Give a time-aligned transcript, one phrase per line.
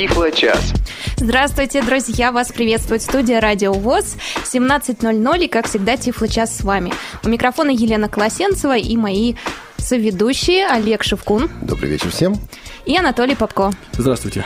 [0.00, 0.72] Тифло-час.
[1.18, 2.32] Здравствуйте, друзья!
[2.32, 4.16] Вас приветствует студия Радио ВОЗ.
[4.50, 6.90] 17.00 и, как всегда, Тифло-час с вами.
[7.22, 9.34] У микрофона Елена Колосенцева и мои
[9.80, 11.50] соведущие Олег Шевкун.
[11.62, 12.36] Добрый вечер всем.
[12.86, 13.72] И Анатолий Попко.
[13.92, 14.44] Здравствуйте.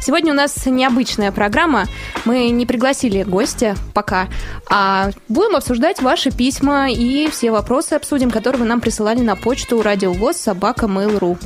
[0.00, 1.86] Сегодня у нас необычная программа.
[2.24, 4.28] Мы не пригласили гостя пока,
[4.70, 9.82] а будем обсуждать ваши письма и все вопросы обсудим, которые вы нам присылали на почту
[9.82, 11.38] радиовоз собака mail.ru.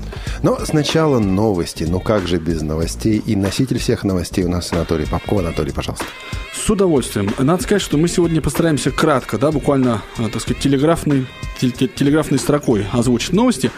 [0.43, 1.85] Но сначала новости.
[1.85, 3.23] Ну как же без новостей?
[3.25, 5.39] И носитель всех новостей у нас Анатолий Попко.
[5.39, 6.07] Анатолий, пожалуйста.
[6.55, 7.33] С удовольствием.
[7.39, 11.27] Надо сказать, что мы сегодня постараемся кратко, да, буквально, э, так сказать, телеграфной,
[11.61, 13.71] телеграфной строкой озвучить новости.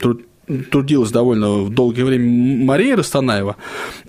[0.70, 3.56] трудилась довольно долгое время Мария Растанаева.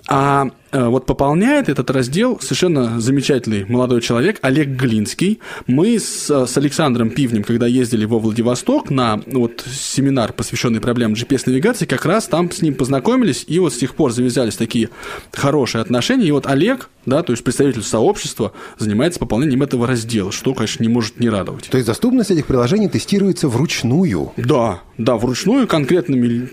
[0.08, 5.40] А вот пополняет этот раздел совершенно замечательный молодой человек Олег Глинский.
[5.66, 11.84] Мы с, с Александром Пивнем, когда ездили во Владивосток на вот, семинар, посвященный проблемам GPS-навигации,
[11.84, 14.88] как раз там с ним познакомились, и вот с тех пор завязались такие
[15.32, 16.26] хорошие отношения.
[16.26, 20.88] И вот Олег, да, то есть представитель сообщества, занимается пополнением этого раздела, что, конечно, не
[20.88, 21.68] может не радовать.
[21.68, 24.32] То есть доступность этих приложений тестируется вручную?
[24.36, 26.48] Да, да, вручную конкретными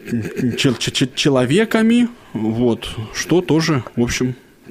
[1.15, 4.08] человеками, вот, что тоже, в общем,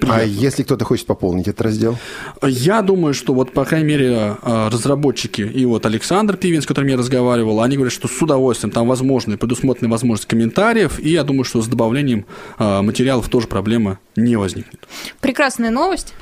[0.00, 0.22] Приятно.
[0.22, 1.98] А если кто-то хочет пополнить этот раздел?
[2.42, 6.88] Я думаю, что вот, по крайней мере, а, разработчики и вот Александр Пивин, с которым
[6.88, 11.44] я разговаривал, они говорят, что с удовольствием там возможны, предусмотрены возможность комментариев, и я думаю,
[11.44, 12.26] что с добавлением
[12.58, 14.86] а, материалов тоже проблема не возникнет.
[15.20, 16.14] Прекрасная новость,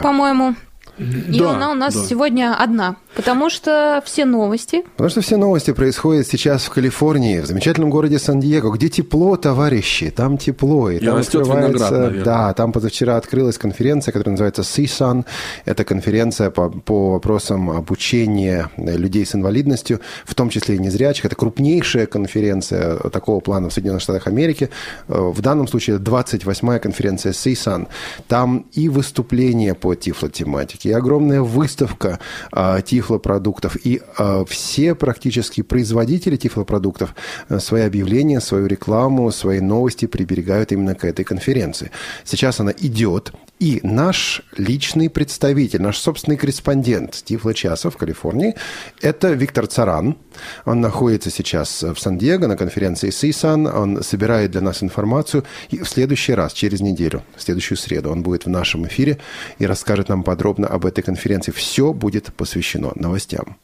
[0.00, 0.54] по-моему.
[1.00, 2.04] И да, она у нас да.
[2.04, 4.84] сегодня одна, потому что все новости...
[4.96, 10.10] Потому что все новости происходят сейчас в Калифорнии, в замечательном городе Сан-Диего, где тепло, товарищи,
[10.10, 10.90] там тепло.
[10.90, 12.22] И, и там растет виноград.
[12.22, 15.24] Да, там позавчера открылась конференция, которая называется CSUN.
[15.64, 21.24] Это конференция по, по вопросам обучения людей с инвалидностью, в том числе и незрячих.
[21.24, 24.68] Это крупнейшая конференция такого плана в Соединенных Штатах Америки.
[25.08, 27.88] В данном случае 28-я конференция CSUN.
[28.28, 32.18] Там и выступления по тифлотематике, и огромная выставка
[32.52, 37.14] а, тифлопродуктов, и а, все практически производители тифлопродуктов
[37.48, 41.90] а, свои объявления, свою рекламу, свои новости приберегают именно к этой конференции.
[42.24, 48.54] Сейчас она идет, и наш личный представитель, наш собственный корреспондент Тифло Часа в Калифорнии,
[49.02, 50.16] это Виктор Царан.
[50.64, 53.70] Он находится сейчас в Сан-Диего на конференции CSUN.
[53.70, 55.44] Он собирает для нас информацию.
[55.68, 59.18] И в следующий раз, через неделю, в следующую среду, он будет в нашем эфире
[59.58, 61.52] и расскажет нам подробно об этой конференции.
[61.52, 63.56] Все будет посвящено новостям.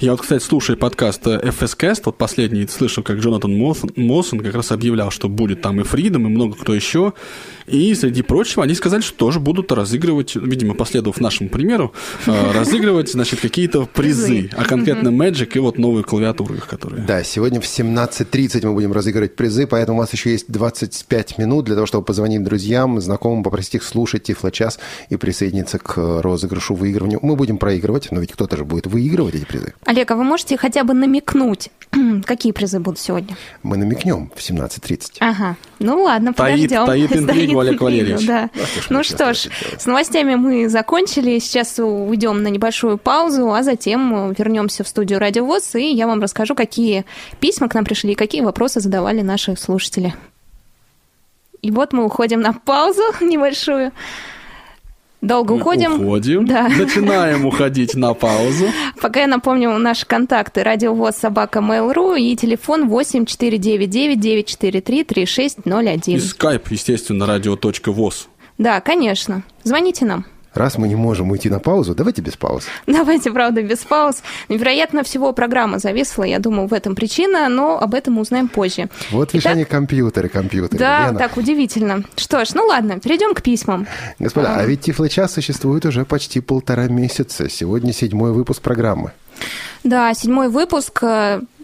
[0.00, 5.10] Я вот, кстати, слушая подкаст FSCast, вот последний, слышал, как Джонатан Моссон как раз объявлял,
[5.10, 7.12] что будет там и Фридом, и много кто еще.
[7.66, 11.92] И, среди прочего, они сказали, что тоже будут разыгрывать, видимо, последовав нашему примеру,
[12.26, 17.04] э, разыгрывать, значит, какие-то призы, а конкретно Magic и вот новые клавиатуры, которые...
[17.04, 21.66] Да, сегодня в 17.30 мы будем разыгрывать призы, поэтому у вас еще есть 25 минут
[21.66, 24.78] для того, чтобы позвонить друзьям, знакомым, попросить их слушать Тифло-час
[25.08, 27.20] и присоединиться к розыгрышу, выигрыванию.
[27.22, 29.61] Мы будем проигрывать, но ведь кто-то же будет выигрывать эти призы.
[29.84, 31.70] Олег, а вы можете хотя бы намекнуть,
[32.24, 33.36] какие призы будут сегодня?
[33.62, 35.16] Мы намекнем в 17.30.
[35.20, 35.56] Ага.
[35.78, 36.86] Ну ладно, подождем.
[36.86, 38.26] Таит, таит интригу, Олег Валерьевич.
[38.26, 38.50] Да.
[38.90, 41.38] Ну что ж, с новостями мы закончили.
[41.38, 46.20] Сейчас уйдем на небольшую паузу, а затем вернемся в студию Радио ВОЗ, и я вам
[46.20, 47.04] расскажу, какие
[47.40, 50.14] письма к нам пришли, какие вопросы задавали наши слушатели.
[51.62, 53.92] И вот мы уходим на паузу небольшую.
[55.22, 56.02] Долго уходим.
[56.02, 56.46] Уходим.
[56.46, 56.68] Да.
[56.68, 58.66] Начинаем уходить на паузу.
[59.00, 60.64] Пока я напомню наши контакты.
[60.64, 66.16] Радиовоз собака Mail.ru и телефон 8499 943 3601.
[66.16, 68.28] И скайп, естественно, радио.воз.
[68.58, 69.44] Да, конечно.
[69.62, 70.26] Звоните нам.
[70.54, 72.64] Раз мы не можем уйти на паузу, давайте без пауз.
[72.86, 74.22] Давайте, правда, без пауз.
[74.48, 78.88] Вероятно, всего программа зависла, я думаю, в этом причина, но об этом мы узнаем позже.
[79.10, 80.78] Вот они компьютеры, компьютеры.
[80.78, 81.18] Да, Лена.
[81.18, 82.04] так удивительно.
[82.16, 83.86] Что ж, ну ладно, перейдем к письмам.
[84.18, 87.48] Господа, а, а ведь Тифлочас существует уже почти полтора месяца.
[87.48, 89.12] Сегодня седьмой выпуск программы.
[89.84, 91.02] Да, седьмой выпуск.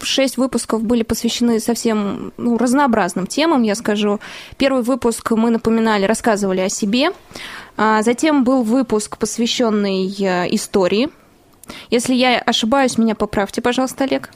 [0.02, 4.20] Шесть выпусков были посвящены совсем ну, разнообразным темам, я скажу.
[4.56, 7.10] Первый выпуск мы напоминали, рассказывали о себе.
[7.78, 11.08] А затем был выпуск, посвященный э, истории
[11.90, 14.30] если я ошибаюсь, меня поправьте, пожалуйста, Олег.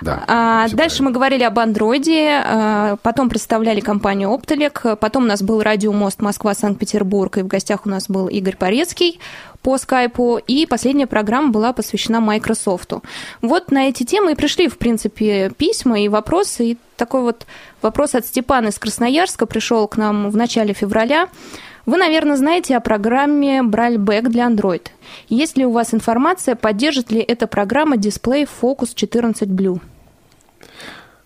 [0.00, 0.24] Да.
[0.26, 1.04] А, дальше правильно.
[1.04, 7.38] мы говорили об андроиде, а, потом представляли компанию Оптолек, потом у нас был радиомост Москва-Санкт-Петербург,
[7.38, 9.20] и в гостях у нас был Игорь Порецкий
[9.62, 12.92] по скайпу, и последняя программа была посвящена Microsoft.
[13.42, 17.46] Вот на эти темы и пришли, в принципе, письма и вопросы, и такой вот
[17.82, 21.28] вопрос от Степана из Красноярска пришел к нам в начале февраля.
[21.90, 24.86] Вы, наверное, знаете о программе Брайльбэк для Android.
[25.28, 29.80] Есть ли у вас информация, поддержит ли эта программа дисплей Focus 14 Blue?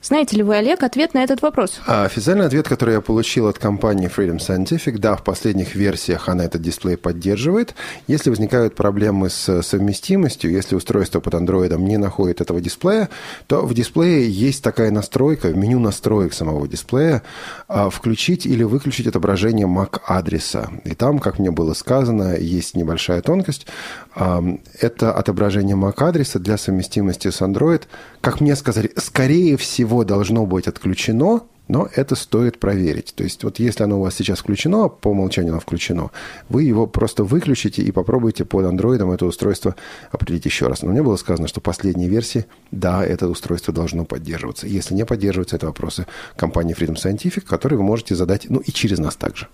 [0.05, 1.81] Знаете ли вы, Олег, ответ на этот вопрос?
[1.87, 6.45] А официальный ответ, который я получил от компании Freedom Scientific, да, в последних версиях она
[6.45, 7.75] этот дисплей поддерживает.
[8.07, 13.09] Если возникают проблемы с совместимостью, если устройство под андроидом не находит этого дисплея,
[13.47, 17.23] то в дисплее есть такая настройка, в меню настроек самого дисплея,
[17.67, 20.69] а, включить или выключить отображение MAC-адреса.
[20.85, 23.67] И там, как мне было сказано, есть небольшая тонкость.
[24.15, 27.85] Это отображение MAC-адреса для совместимости с Android.
[28.21, 33.15] Как мне сказали, скорее всего, всего должно быть отключено но это стоит проверить.
[33.15, 36.11] То есть вот если оно у вас сейчас включено, по умолчанию оно включено,
[36.49, 39.75] вы его просто выключите и попробуйте под андроидом это устройство
[40.11, 40.83] определить еще раз.
[40.83, 44.67] Но мне было сказано, что в последней версии, да, это устройство должно поддерживаться.
[44.67, 46.07] Если не поддерживается, это вопросы
[46.37, 49.49] компании Freedom Scientific, которые вы можете задать, ну и через нас также.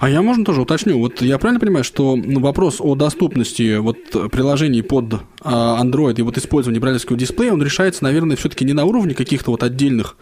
[0.00, 4.30] А я, можно тоже уточню, вот я правильно понимаю, что ну, вопрос о доступности вот
[4.30, 8.84] приложений под а, Android и вот использования брайлевского дисплея, он решается, наверное, все-таки не на
[8.84, 10.16] уровне каких-то вот отдельных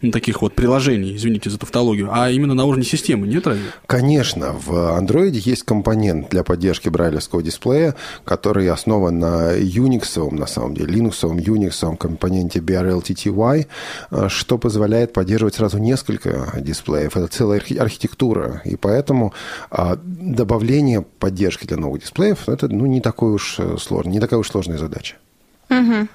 [0.00, 3.64] таких вот приложений, извините за тавтологию, а именно на уровне системы, нет разве?
[3.86, 4.52] Конечно.
[4.52, 10.94] В Android есть компонент для поддержки брайлевского дисплея, который основан на Unix, на самом деле,
[10.94, 13.66] Linux, Unix, компоненте BRLTTY,
[14.28, 17.16] что позволяет поддерживать сразу несколько дисплеев.
[17.16, 18.62] Это целая архитектура.
[18.64, 19.32] И поэтому
[19.70, 24.38] а, добавление поддержки для новых дисплеев это ну, не такой уж э, сложный, не такая
[24.38, 25.16] уж сложная задача.
[25.70, 26.08] Угу.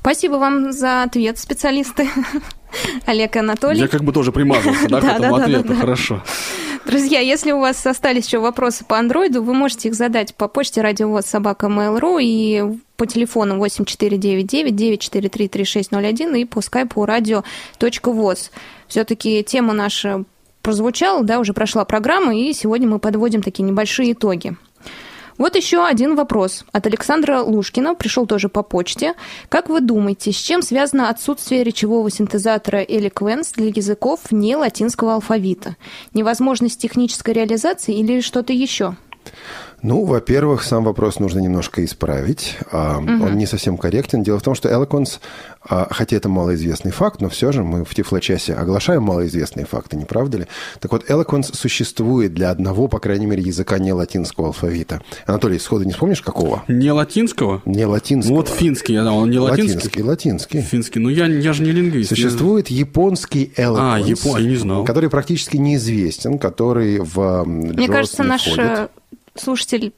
[0.00, 2.08] Спасибо вам за ответ, специалисты.
[3.06, 3.80] Олег Анатолий.
[3.80, 6.22] Я как бы тоже примазался, да, к этому ответу, хорошо.
[6.86, 10.82] Друзья, если у вас остались еще вопросы по андроиду, вы можете их задать по почте
[10.82, 12.62] радиовоз собака Mail.ru и
[12.96, 18.50] по телефону 8499-943-3601 и по скайпу радио.воз.
[18.86, 20.24] Все-таки тема наша
[20.60, 24.54] прозвучала, да, уже прошла программа, и сегодня мы подводим такие небольшие итоги.
[25.36, 29.14] Вот еще один вопрос от Александра Лушкина, пришел тоже по почте.
[29.48, 35.76] Как вы думаете, с чем связано отсутствие речевого синтезатора Eloquence для языков не латинского алфавита?
[36.12, 38.96] Невозможность технической реализации или что-то еще?
[39.84, 42.56] Ну, во-первых, сам вопрос нужно немножко исправить.
[42.72, 42.78] Угу.
[42.78, 44.22] Он не совсем корректен.
[44.22, 45.20] Дело в том, что Eloquence,
[45.60, 50.06] а, хотя это малоизвестный факт, но все же мы в Тифлочасе оглашаем малоизвестные факты, не
[50.06, 50.46] правда ли?
[50.80, 55.02] Так вот, Eloquence существует для одного, по крайней мере, языка не латинского алфавита.
[55.26, 56.64] Анатолий, сходу не вспомнишь, какого?
[56.66, 57.60] Не латинского?
[57.66, 58.30] Не латинского.
[58.30, 59.74] Ну, вот финский, я думал, не латинский.
[59.74, 60.60] Латинский, латинский.
[60.62, 62.08] Финский, ну я, я же не лингвист.
[62.08, 62.78] Существует я...
[62.78, 63.94] японский Eloquence.
[63.94, 64.40] А, япон...
[64.40, 64.84] я не знал.
[64.86, 68.90] Который практически неизвестен, который в Мне кажется, наш входит
[69.36, 69.92] слушатель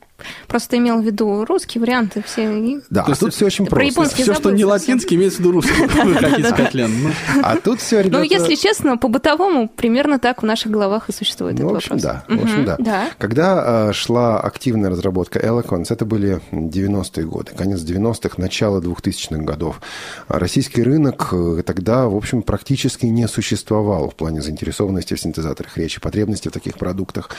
[0.46, 2.80] просто имел в виду русские варианты все.
[2.90, 4.00] Да, а тут все очень просто.
[4.00, 5.74] Про все, что не латинский, имеется в виду русский.
[6.86, 7.10] Ну.
[7.42, 8.18] А тут все, ребята...
[8.18, 12.02] Ну, если честно, по-бытовому примерно так в наших головах и существует ну, этот вопрос.
[12.02, 13.08] Да, в общем, да.
[13.18, 19.80] Когда а, шла активная разработка Eloquence, это были 90-е годы, конец 90-х, начало 2000-х годов.
[20.28, 26.00] Российский рынок э, тогда, в общем, практически не существовал в плане заинтересованности в синтезаторах речи,
[26.00, 27.30] потребности в таких продуктах.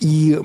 [0.00, 0.38] И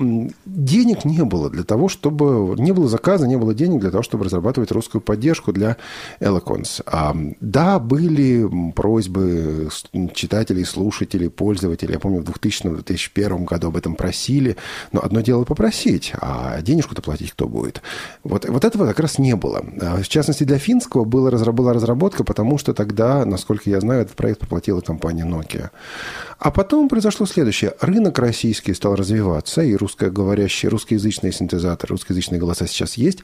[0.44, 4.02] денег не было для того, того, чтобы не было заказа, не было денег для того,
[4.02, 5.78] чтобы разрабатывать русскую поддержку для
[6.20, 6.82] Eloquence.
[6.84, 9.70] А, да, были просьбы
[10.14, 11.94] читателей, слушателей, пользователей.
[11.94, 14.56] Я помню, в 2000-2001 году об этом просили.
[14.92, 17.80] Но одно дело попросить, а денежку-то платить кто будет?
[18.24, 19.64] Вот, вот этого как раз не было.
[19.80, 24.16] А, в частности, для финского была, была разработка, потому что тогда, насколько я знаю, этот
[24.16, 25.70] проект поплатила компания Nokia.
[26.38, 27.74] А потом произошло следующее.
[27.80, 33.20] Рынок российский стал развиваться, и русскоговорящие, русскоязычные синтезаторы, русскоязычные голоса сейчас есть.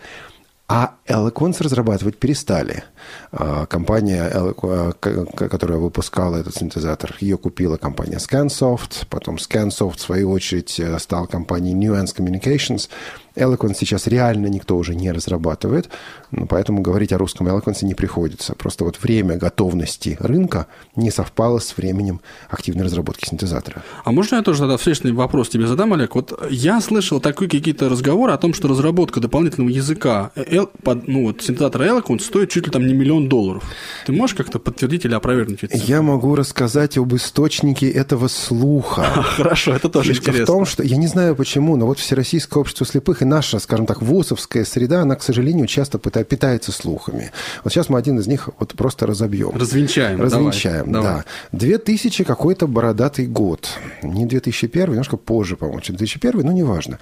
[0.69, 2.83] А Eloquence разрабатывать перестали.
[3.31, 10.33] А, компания, а, которая выпускала этот синтезатор, ее купила компания ScanSoft, потом ScanSoft, в свою
[10.33, 12.89] очередь, э, стал компанией Nuance Communications.
[13.37, 15.89] Eloquence сейчас реально никто уже не разрабатывает,
[16.31, 18.55] ну, поэтому говорить о русском Eloquence не приходится.
[18.55, 20.67] Просто вот время готовности рынка
[20.97, 23.83] не совпало с временем активной разработки синтезатора.
[24.05, 26.15] А можно я тоже тогда встречный вопрос тебе задам, Олег?
[26.15, 31.43] Вот я слышал такие какие-то разговоры о том, что разработка дополнительного языка, э, ну вот
[31.43, 33.63] синтезатора Eloquence стоит чуть ли там не миллион долларов.
[34.07, 35.77] Ты можешь как-то подтвердить или опровергнуть это?
[35.77, 39.03] Я могу рассказать об источнике этого слуха.
[39.37, 40.45] Хорошо, это тоже Фишка интересно.
[40.45, 43.87] в том, что я не знаю почему, но вот Всероссийское общество слепых и наша, скажем
[43.87, 47.31] так, ВУЗовская среда, она, к сожалению, часто питается слухами.
[47.65, 49.51] Вот сейчас мы один из них вот просто разобьем.
[49.55, 50.21] Развенчаем.
[50.21, 51.25] Развенчаем, давай, да.
[51.53, 53.69] 2000 какой-то бородатый год.
[54.03, 56.99] Не 2001, немножко позже, по-моему, чем 2001, но неважно.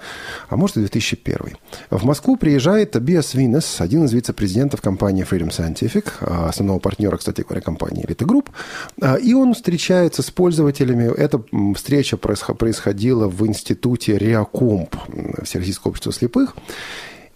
[0.49, 1.57] А может и 2001.
[1.89, 7.41] В Москву приезжает Тобиас Винес, один из вице-президентов компании Freedom Scientific, а, основного партнера, кстати
[7.41, 8.47] говоря, компании Elite Group,
[9.01, 11.13] а, и он встречается с пользователями.
[11.15, 11.41] Эта
[11.75, 14.95] встреча происходила в институте Реакомп
[15.43, 16.55] Всероссийского общества слепых.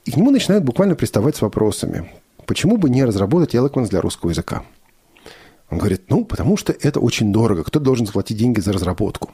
[0.06, 2.12] И к нему начинают буквально приставать с вопросами.
[2.46, 4.64] Почему бы не разработать Eloquence для русского языка?
[5.70, 7.64] Он говорит, ну, потому что это очень дорого.
[7.64, 9.30] Кто должен заплатить деньги за разработку?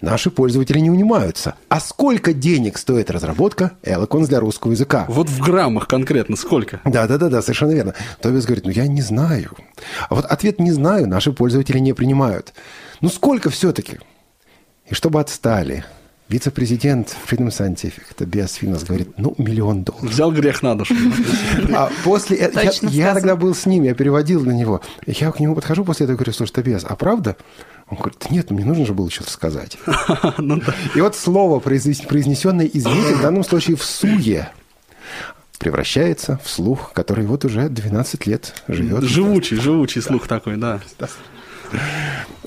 [0.00, 1.56] Наши пользователи не унимаются.
[1.68, 5.04] А сколько денег стоит разработка Eloquence для русского языка?
[5.08, 6.80] Вот в граммах конкретно сколько?
[6.84, 7.94] Да, да, да, да, совершенно верно.
[8.20, 9.50] Тобис говорит, ну я не знаю.
[10.08, 12.54] А вот ответ не знаю наши пользователи не принимают.
[13.00, 13.98] Ну сколько все-таки?
[14.86, 15.84] И чтобы отстали,
[16.28, 20.10] Вице-президент Freedom Scientific, Тобиас Финос, говорит, ну, миллион долларов.
[20.10, 20.94] Взял грех на душу.
[21.74, 22.64] А после этого...
[22.64, 24.82] Я, я тогда был с ним, я переводил на него.
[25.06, 27.36] Я к нему подхожу после этого и говорю, слушай, Тобиас, а правда?
[27.88, 29.78] Он говорит, нет, мне нужно же было что-то сказать.
[30.38, 30.60] Ну
[30.94, 34.50] и вот слово, произнесенное извините, в данном случае в суе,
[35.58, 39.02] превращается в слух, который вот уже 12 лет живет.
[39.02, 40.80] Живучий, живучий слух такой, да.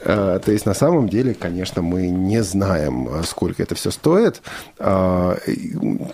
[0.04, 4.42] А, то есть на самом деле, конечно, мы не знаем, сколько это все стоит.
[4.80, 5.38] А,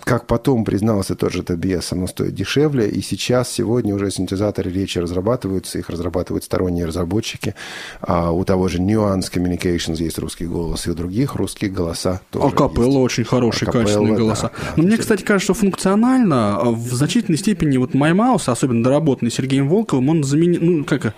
[0.04, 2.88] как потом признался тот же ТБС, оно стоит дешевле.
[2.88, 7.54] И сейчас, сегодня уже синтезаторы речи разрабатываются, их разрабатывают сторонние разработчики.
[8.00, 12.46] А, у того же Nuance Communications есть русский голос, и у других русские голоса тоже
[12.48, 14.50] Акапелла очень хорошие, Акапелла, качественные голоса.
[14.54, 19.68] Да, Но мне, кстати, кажется, что функционально в значительной степени вот MyMouse, особенно доработанный Сергеем
[19.68, 21.14] Волковым, он заменил, ну, как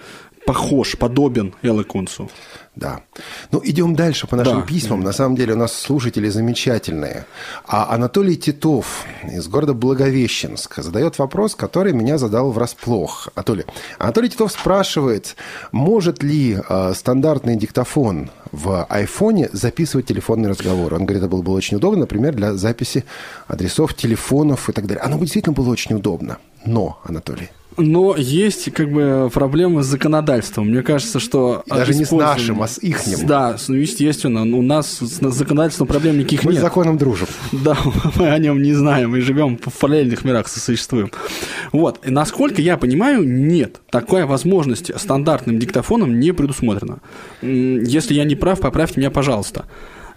[0.46, 2.30] похож, подобен Элэконсу.
[2.76, 3.00] Да.
[3.50, 4.66] Ну, идем дальше по нашим да.
[4.66, 5.00] письмам.
[5.00, 7.26] На самом деле у нас слушатели замечательные.
[7.66, 13.28] А Анатолий Титов из города Благовещенск задает вопрос, который меня задал врасплох.
[13.34, 13.64] Анатолий,
[13.98, 15.36] Анатолий Титов спрашивает,
[15.72, 20.94] может ли э, стандартный диктофон в айфоне записывать телефонный разговор?
[20.94, 23.04] Он говорит, это было бы очень удобно, например, для записи
[23.48, 25.02] адресов телефонов и так далее.
[25.02, 26.38] Оно бы действительно было очень удобно.
[26.64, 30.68] Но, Анатолий, но есть как бы проблемы с законодательством.
[30.68, 31.62] Мне кажется, что...
[31.66, 33.26] И даже не с нашим, а с ихним.
[33.26, 34.42] Да, ну, естественно.
[34.42, 36.60] У нас с законодательством проблем никаких мы нет.
[36.62, 37.28] Мы с законом дружим.
[37.52, 37.76] Да,
[38.16, 39.10] мы о нем не знаем.
[39.10, 41.10] Мы живем в параллельных мирах, сосуществуем.
[41.72, 42.00] Вот.
[42.04, 43.80] И насколько я понимаю, нет.
[43.90, 46.98] Такая возможность стандартным диктофоном не предусмотрена.
[47.42, 49.66] Если я не прав, поправьте меня, пожалуйста.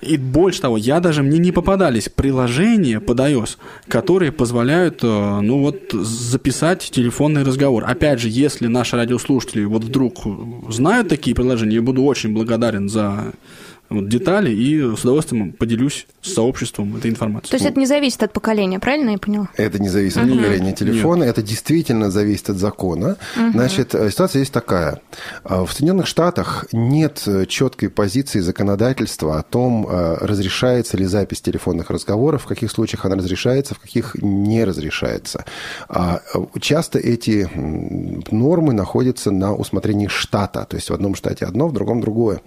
[0.04, 3.58] И больше того, я даже мне не попадались приложения под iOS,
[3.88, 7.86] которые позволяют, э, ну вот, записать телефонный разговор.
[7.86, 10.24] Опять же, если наши радиослушатели вот вдруг
[10.70, 13.34] знают такие приложения, я буду очень благодарен за
[13.94, 17.52] вот, детали и с удовольствием поделюсь с сообществом этой информацией.
[17.52, 19.50] То есть это не зависит от поколения, правильно я поняла?
[19.56, 21.30] Это не зависит от поколения телефона, Нет.
[21.38, 23.18] это действительно зависит от закона.
[23.38, 23.52] Угу.
[23.54, 25.02] Значит, э, ситуация есть такая.
[25.44, 31.90] Э, в Соединенных Штатах нет э, четкой позиции законодательства о том, разрешается ли запись телефонных
[31.90, 35.46] разговоров, в каких случаях она разрешается, в каких не разрешается.
[35.88, 36.22] А,
[36.60, 37.50] часто эти
[38.32, 42.42] нормы находятся на усмотрении штата, то есть в одном штате одно, в другом другое.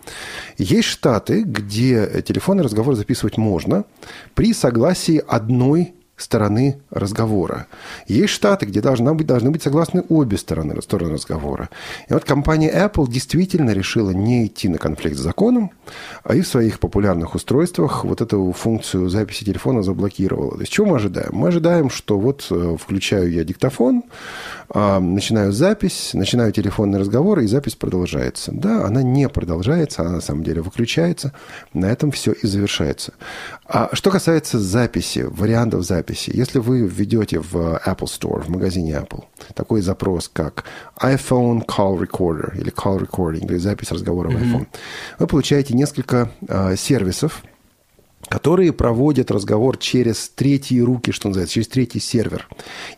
[0.58, 3.84] Есть штаты, где телефонный разговор записывать можно
[4.34, 7.66] при согласии одной стороны разговора.
[8.06, 11.68] Есть штаты, где должна быть, должны быть согласны обе стороны, стороны разговора.
[12.08, 15.72] И вот компания Apple действительно решила не идти на конфликт с законом,
[16.24, 20.52] а и в своих популярных устройствах вот эту функцию записи телефона заблокировала.
[20.54, 21.30] То есть, что мы ожидаем?
[21.32, 24.04] Мы ожидаем, что вот э, включаю я диктофон,
[24.68, 28.52] а, начинаю запись, начинаю телефонный разговор, и запись продолжается.
[28.52, 31.32] Да, она не продолжается, она на самом деле выключается.
[31.72, 33.12] На этом все и завершается.
[33.66, 39.24] А что касается записи, вариантов записи, если вы введете в Apple Store, в магазине Apple,
[39.54, 40.64] такой запрос, как
[41.00, 44.36] iPhone Call Recorder или Call Recording, или запись разговора mm-hmm.
[44.38, 44.66] в iPhone,
[45.18, 47.42] вы получаете несколько э, сервисов,
[48.28, 52.48] которые проводят разговор через третьи руки, что называется, через третий сервер,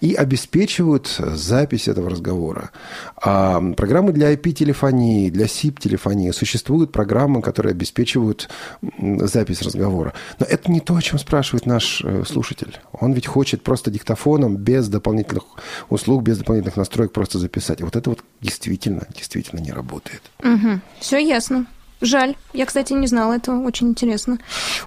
[0.01, 2.71] и обеспечивают запись этого разговора.
[3.17, 8.49] А программы для IP-телефонии, для SIP-телефонии существуют программы, которые обеспечивают
[8.99, 10.15] запись разговора.
[10.39, 12.79] Но это не то, о чем спрашивает наш э, слушатель.
[12.93, 15.45] Он ведь хочет просто диктофоном, без дополнительных
[15.89, 17.81] услуг, без дополнительных настроек просто записать.
[17.81, 20.23] И вот это вот действительно, действительно не работает.
[20.43, 20.81] Угу.
[21.01, 21.67] Все ясно.
[22.01, 22.37] Жаль.
[22.53, 23.67] Я, кстати, не знала этого.
[23.67, 24.39] Очень интересно.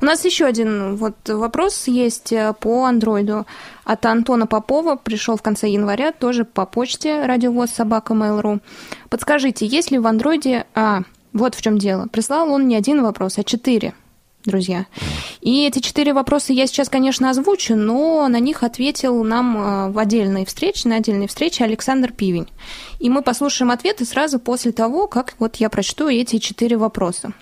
[0.01, 3.45] У нас еще один вот вопрос есть э, по андроиду
[3.83, 4.95] от Антона Попова.
[4.95, 8.61] Пришел в конце января, тоже по почте радиовоз собака Mail.ru.
[9.09, 10.65] Подскажите, есть ли в андроиде...
[10.73, 11.01] А,
[11.33, 12.07] вот в чем дело.
[12.11, 13.93] Прислал он не один вопрос, а четыре
[14.45, 14.85] друзья.
[15.41, 19.99] И эти четыре вопроса я сейчас, конечно, озвучу, но на них ответил нам э, в
[19.99, 22.47] отдельной встрече, на отдельной встрече Александр Пивень.
[22.99, 27.33] И мы послушаем ответы сразу после того, как вот я прочту эти четыре вопроса.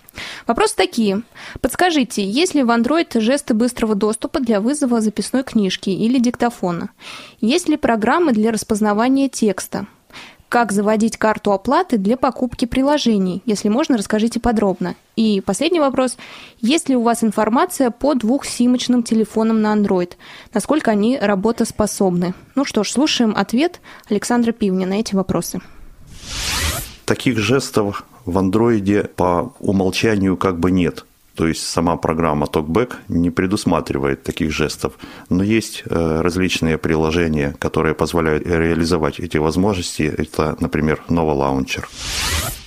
[0.47, 1.21] Вопросы такие.
[1.61, 6.89] Подскажите, есть ли в Android жесты быстрого доступа для вызова записной книжки или диктофона?
[7.41, 9.87] Есть ли программы для распознавания текста?
[10.49, 13.43] Как заводить карту оплаты для покупки приложений?
[13.45, 14.95] Если можно, расскажите подробно.
[15.15, 16.17] И последний вопрос.
[16.59, 20.13] Есть ли у вас информация по двухсимочным телефонам на Android?
[20.51, 22.33] Насколько они работоспособны?
[22.55, 23.79] Ну что ж, слушаем ответ
[24.09, 25.61] Александра Пивня на эти вопросы.
[27.05, 31.05] Таких жестов в андроиде по умолчанию как бы нет.
[31.39, 34.99] То есть сама программа TalkBack не предусматривает таких жестов.
[35.29, 40.03] Но есть э, различные приложения, которые позволяют реализовать эти возможности.
[40.03, 41.85] Это, например, Nova Launcher.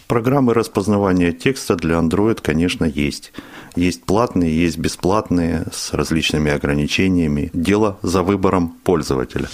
[0.07, 3.35] Программы распознавания текста для Android, конечно, есть.
[3.75, 7.51] Есть платные, есть бесплатные с различными ограничениями.
[7.55, 9.49] Дело за выбором пользователя.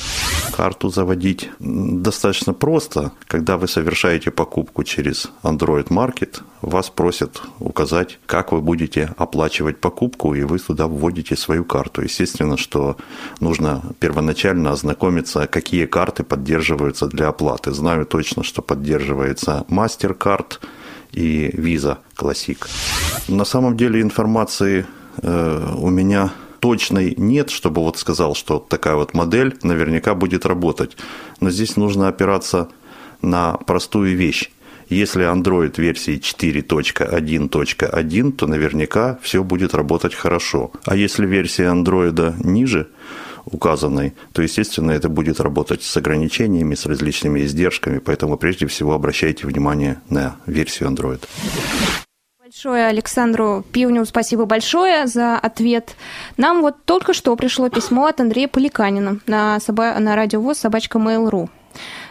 [0.57, 3.13] Карту заводить достаточно просто.
[3.27, 10.35] Когда вы совершаете покупку через Android Market, вас просят указать, как вы будете оплачивать покупку,
[10.35, 12.03] и вы туда вводите свою карту.
[12.03, 12.97] Естественно, что
[13.39, 17.73] нужно первоначально ознакомиться, какие карты поддерживаются для оплаты.
[17.73, 20.59] Знаю точно, что поддерживается MasterCard–
[21.13, 22.59] и Visa Classic.
[23.29, 24.87] На самом деле информации
[25.23, 30.97] э, у меня точной нет, чтобы вот сказал, что такая вот модель наверняка будет работать.
[31.41, 32.69] Но здесь нужно опираться
[33.23, 34.51] на простую вещь.
[34.89, 40.73] Если Android версии 4.1.1, то наверняка все будет работать хорошо.
[40.87, 42.89] А если версия Android ниже,
[43.51, 49.47] указанной, то, естественно, это будет работать с ограничениями, с различными издержками, поэтому прежде всего обращайте
[49.47, 51.23] внимание на версию Android.
[52.49, 55.97] Большое Александру Пивню спасибо большое за ответ.
[56.39, 59.99] Нам вот только что пришло письмо от Андрея Поликанина на, соба...
[59.99, 61.51] на радиовоз собачка Mail.ru.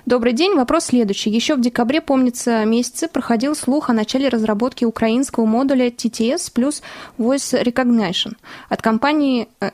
[0.06, 0.56] Добрый день.
[0.56, 1.30] Вопрос следующий.
[1.32, 6.82] Еще в декабре, помнится, месяце проходил слух о начале разработки украинского модуля TTS плюс
[7.18, 8.38] Voice Recognition
[8.70, 9.72] от компании э,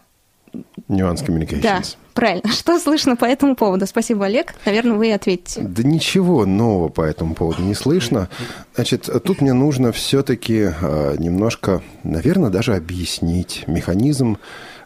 [0.89, 1.61] Nuance Communications.
[1.61, 1.81] Да,
[2.13, 2.47] правильно.
[2.51, 3.85] Что слышно по этому поводу?
[3.87, 4.53] Спасибо, Олег.
[4.65, 5.61] Наверное, вы ответите.
[5.61, 8.29] Да ничего нового по этому поводу не слышно.
[8.75, 14.37] Значит, тут мне нужно все-таки а, немножко, наверное, даже объяснить механизм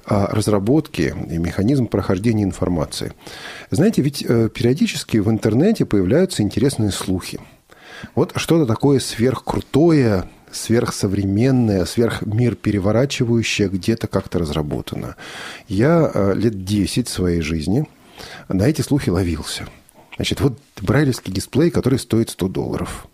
[0.05, 3.13] а, разработки и механизм прохождения информации.
[3.71, 7.41] Знаете, ведь э, периодически в интернете появляются интересные слухи.
[8.15, 15.15] Вот что-то такое сверхкрутое, сверхсовременное, сверхмир переворачивающее где-то как-то разработано.
[15.67, 17.87] Я э, лет 10 своей жизни
[18.49, 19.67] на эти слухи ловился.
[20.15, 23.07] Значит, вот брайлевский дисплей, который стоит 100 долларов.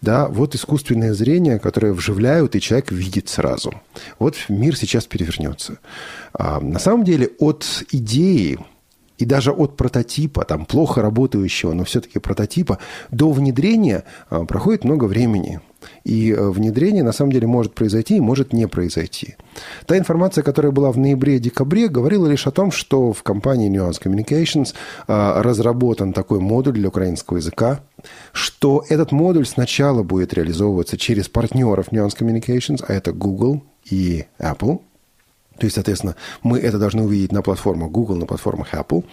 [0.00, 3.74] Да, вот искусственное зрение, которое вживляют, и человек видит сразу.
[4.18, 5.78] Вот мир сейчас перевернется.
[6.32, 8.58] А, на самом деле от идеи
[9.18, 12.78] и даже от прототипа, там плохо работающего, но все-таки прототипа,
[13.10, 15.60] до внедрения а, проходит много времени.
[16.04, 19.36] И э, внедрение на самом деле может произойти и может не произойти.
[19.86, 24.74] Та информация, которая была в ноябре-декабре, говорила лишь о том, что в компании Nuance Communications
[25.06, 27.80] а, разработан такой модуль для украинского языка,
[28.32, 34.80] что этот модуль сначала будет реализовываться через партнеров Nuance Communications, а это Google и Apple.
[35.58, 39.04] То есть, соответственно, мы это должны увидеть на платформах Google, на платформах Apple.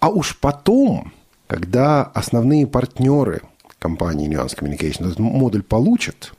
[0.00, 1.12] А уж потом,
[1.46, 3.42] когда основные партнеры–
[3.86, 6.32] компании Nuance Communication этот модуль получит,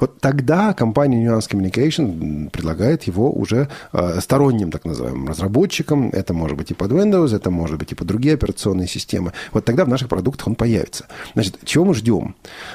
[0.00, 6.10] вот тогда компания Nuance Communication предлагает его уже э, сторонним, так называемым, разработчикам.
[6.10, 9.32] Это может быть и под Windows, это может быть и под другие операционные системы.
[9.52, 11.06] Вот тогда в наших продуктах он появится.
[11.34, 12.34] Значит, чего мы ждем?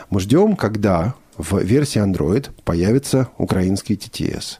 [0.10, 4.58] Мы ждем, когда в версии Android появится украинский TTS.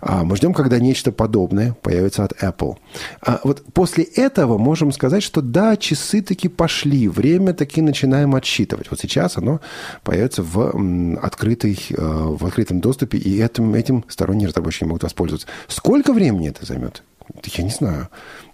[0.00, 2.76] А мы ждем, когда нечто подобное появится от Apple.
[3.20, 8.90] А вот после этого можем сказать, что да, часы таки пошли, время таки начинаем отсчитывать.
[8.92, 9.60] Вот сейчас оно
[10.04, 15.48] появится в, открытой, э, в открытом доступе, и этим, этим сторонние разработчики могут воспользоваться.
[15.66, 17.02] Сколько времени это займет?
[17.44, 18.08] Я не знаю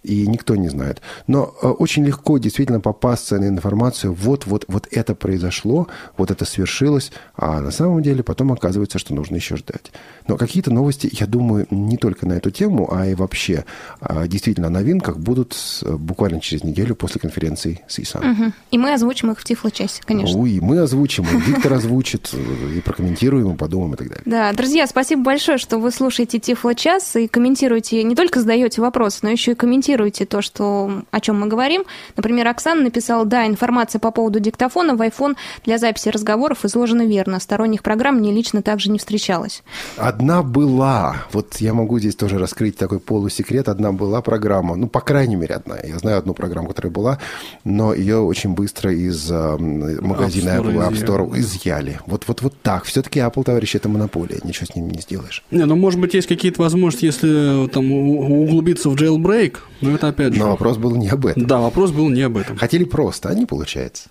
[0.07, 1.03] и никто не знает.
[1.27, 6.45] Но э, очень легко действительно попасться на информацию, вот, вот, вот это произошло, вот это
[6.45, 9.91] свершилось, а на самом деле потом оказывается, что нужно еще ждать.
[10.29, 13.65] Но какие-то новости, я думаю, не только на эту тему, а и вообще
[14.01, 18.31] а, действительно о новинках будут буквально через неделю после конференции CISA.
[18.31, 18.53] Угу.
[18.71, 20.39] И мы озвучим их в Тифло-часе, конечно.
[20.39, 24.23] Ой, мы озвучим, и Виктор озвучит, и прокомментируем, и подумаем, и так далее.
[24.25, 29.31] Да, друзья, спасибо большое, что вы слушаете Тифло-час и комментируете, не только задаете вопросы, но
[29.31, 31.85] еще и комментируете комментируете то, что, о чем мы говорим.
[32.17, 37.41] Например, Оксана написала, да, информация по поводу диктофона в iPhone для записи разговоров изложена верно.
[37.41, 39.63] Сторонних программ мне лично также не встречалось.
[39.97, 41.17] Одна была.
[41.33, 43.69] Вот я могу здесь тоже раскрыть такой полусекрет.
[43.69, 44.77] Одна была программа.
[44.77, 45.77] Ну, по крайней мере, одна.
[45.83, 47.19] Я знаю одну программу, которая была,
[47.65, 52.01] но ее очень быстро из э, магазина App Apple App Store изъяли.
[52.07, 52.85] Вот, вот, вот так.
[52.85, 54.41] Все-таки Apple, товарищи, это монополия.
[54.45, 55.43] Ничего с ним не сделаешь.
[55.51, 59.57] Не, ну, может быть, есть какие-то возможности, если там углубиться в jailbreak,
[59.91, 60.41] ну, это опять же...
[60.41, 61.47] Но вопрос был не об этом.
[61.47, 62.57] Да, вопрос был не об этом.
[62.57, 64.09] Хотели просто, а не получается.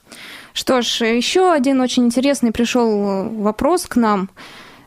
[0.54, 4.30] Что ж, еще один очень интересный пришел вопрос к нам.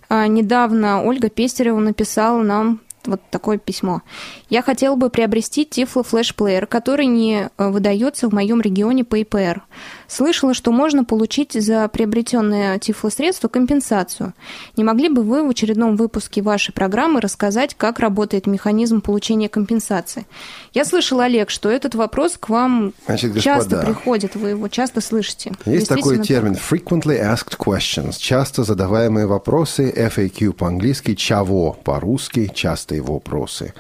[0.09, 4.03] А, недавно Ольга Пестерева написала нам вот такое письмо.
[4.51, 9.63] Я хотела бы приобрести Flash Player, который не э, выдается в моем регионе по ИПР.
[10.09, 14.33] Слышала, что можно получить за приобретенное тифлосредство компенсацию.
[14.75, 20.27] Не могли бы вы в очередном выпуске вашей программы рассказать, как работает механизм получения компенсации?
[20.73, 25.03] Я слышала, Олег, что этот вопрос к вам Значит, господа, часто приходит, вы его часто
[25.03, 25.53] слышите.
[25.67, 33.75] Есть такой термин frequently asked questions, часто задаваемые вопросы, FAQ по-английски, чего по-русски, частые вопросы.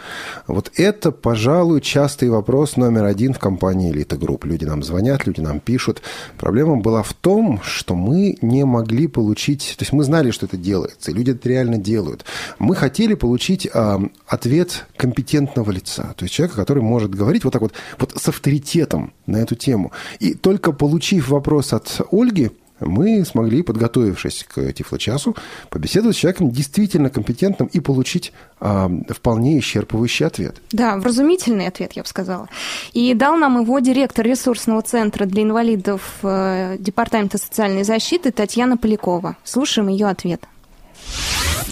[0.46, 4.46] Вот это, пожалуй, частый вопрос номер один в компании Elite Group.
[4.46, 6.02] Люди нам звонят, люди нам пишут–
[6.37, 9.74] Проблема была в том, что мы не могли получить...
[9.78, 12.24] То есть мы знали, что это делается, и люди это реально делают.
[12.59, 17.62] Мы хотели получить э, ответ компетентного лица, то есть человека, который может говорить вот так
[17.62, 19.92] вот, вот с авторитетом на эту тему.
[20.18, 25.36] И только получив вопрос от Ольги, мы смогли, подготовившись к Тифло-часу,
[25.70, 30.56] побеседовать с человеком действительно компетентным и получить а, вполне исчерпывающий ответ.
[30.72, 32.48] Да, вразумительный ответ, я бы сказала.
[32.92, 39.36] И дал нам его директор ресурсного центра для инвалидов э, Департамента социальной защиты Татьяна Полякова.
[39.44, 40.46] Слушаем ее ответ.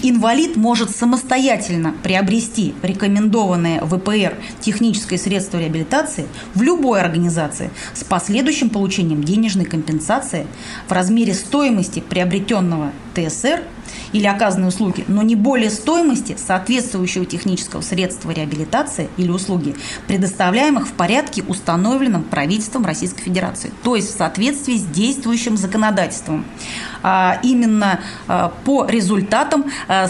[0.03, 9.23] Инвалид может самостоятельно приобрести рекомендованное ВПР техническое средство реабилитации в любой организации с последующим получением
[9.23, 10.47] денежной компенсации
[10.87, 13.61] в размере стоимости приобретенного ТСР
[14.13, 19.75] или оказанной услуги, но не более стоимости соответствующего технического средства реабилитации или услуги,
[20.07, 26.45] предоставляемых в порядке, установленном правительством Российской Федерации, то есть в соответствии с действующим законодательством.
[27.03, 30.07] А именно а, по результатам а,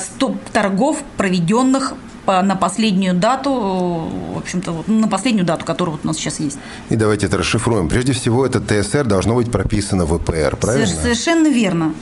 [0.53, 1.93] торгов, проведенных
[2.27, 6.57] на последнюю дату, в общем-то, вот, на последнюю дату, которая вот у нас сейчас есть.
[6.89, 7.87] И давайте это расшифруем.
[7.87, 10.87] Прежде всего, это ТСР должно быть прописано в ВПР, правильно?
[10.87, 11.93] Совершенно верно.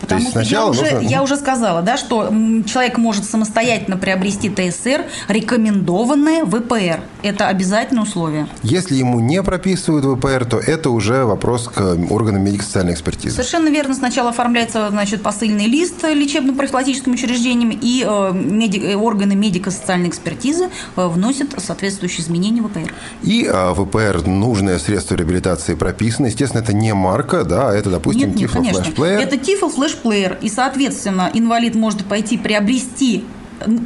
[0.00, 1.08] Потому что я уже, нужно...
[1.08, 2.32] я уже сказала, да, что
[2.66, 7.00] человек может самостоятельно приобрести ТСР, рекомендованное ВПР.
[7.22, 8.48] Это обязательное условие.
[8.62, 13.36] Если ему не прописывают ВПР, то это уже вопрос к органам медико-социальной экспертизы.
[13.36, 13.94] Совершенно верно.
[13.94, 18.78] Сначала оформляется значит, посыльный лист лечебно-профилактическим учреждениям, и э, меди...
[18.78, 22.92] Э, органы медико-социальной экспертизы э, вносят соответствующие изменения в ВПР.
[23.22, 26.26] И э, ВПР нужное средство реабилитации прописано.
[26.26, 29.18] Естественно, это не марка, да, а это, допустим, Flash Player.
[29.20, 33.24] Это Tifo Flash плеер, и, соответственно, инвалид может пойти приобрести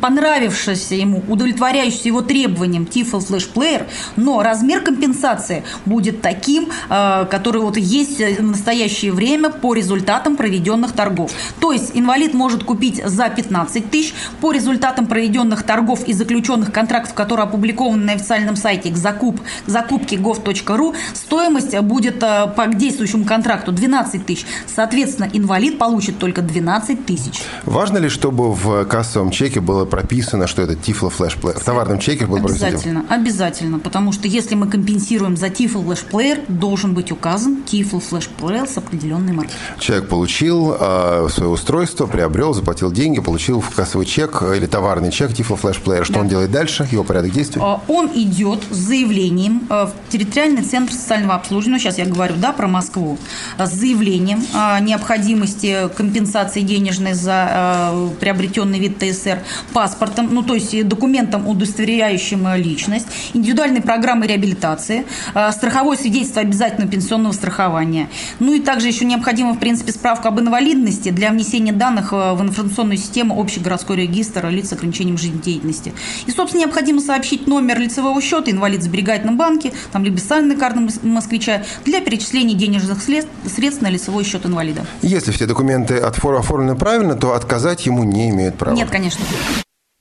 [0.01, 7.77] понравившийся ему, удовлетворяющийся его требованиям Flash Player, но размер компенсации будет таким, э, который вот
[7.77, 11.33] есть в настоящее время по результатам проведенных торгов.
[11.61, 17.15] То есть инвалид может купить за 15 тысяч по результатам проведенных торгов и заключенных контрактов,
[17.15, 23.73] которые опубликованы на официальном сайте к закуп, закупке gov.ru, стоимость будет э, по действующему контракту
[23.73, 24.47] 12 тысяч.
[24.67, 27.43] Соответственно, инвалид получит только 12 тысяч.
[27.65, 30.75] Важно ли, чтобы в кассовом чеке было прописано, что это
[31.11, 31.59] Flash Player?
[31.59, 33.05] В товарном чеке было Обязательно, прописано?
[33.09, 35.49] обязательно, потому что если мы компенсируем за
[35.85, 37.63] Flash Player, должен быть указан
[37.99, 39.55] Flash Player с определенной маркой.
[39.79, 45.33] Человек получил э, свое устройство, приобрел, заплатил деньги, получил в кассовый чек или товарный чек
[45.57, 46.05] Flash Player.
[46.05, 46.21] Что Да.
[46.21, 46.87] он делает дальше?
[46.91, 47.61] Его порядок действий?
[47.65, 52.35] А, Он идет с заявлением э, в территориальный центр социального обслуживания, ну, сейчас я говорю,
[52.37, 53.19] да, про Москву,
[53.59, 59.41] с заявлением о необходимости компенсации денежной за приобретенный вид ТСР
[59.73, 66.91] паспортом, ну, то есть документом, удостоверяющим э, личность, индивидуальной программой реабилитации, э, страховое свидетельство обязательного
[66.91, 68.09] пенсионного страхования.
[68.41, 72.43] Ну и также еще необходима, в принципе, справка об инвалидности для внесения данных э, в
[72.43, 75.93] информационную систему общий городской регистр лиц с ограничением жизнедеятельности.
[76.27, 80.81] И, собственно, необходимо сообщить номер лицевого счета инвалид в сберегательном банке, там либо специальной карты
[80.81, 84.87] мос- москвича для перечисления денежных средств на лицевой счет инвалида.
[85.03, 88.75] Если все документы оформлены правильно, то отказать ему не имеют права.
[88.75, 89.25] Нет, конечно.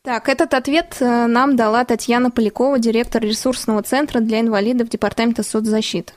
[0.04, 6.12] Так, этот ответ э, нам дала Татьяна Полякова, директор ресурсного центра для инвалидов Департамента соцзащиты.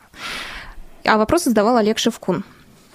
[1.05, 2.45] А вопрос задавал Олег Шевкун.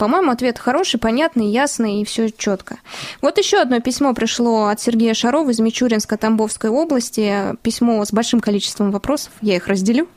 [0.01, 2.79] По-моему, ответ хороший, понятный, ясный и все четко.
[3.21, 7.55] Вот еще одно письмо пришло от Сергея Шарова из Мичуринска Тамбовской области.
[7.61, 9.31] Письмо с большим количеством вопросов.
[9.41, 10.07] Я их разделю.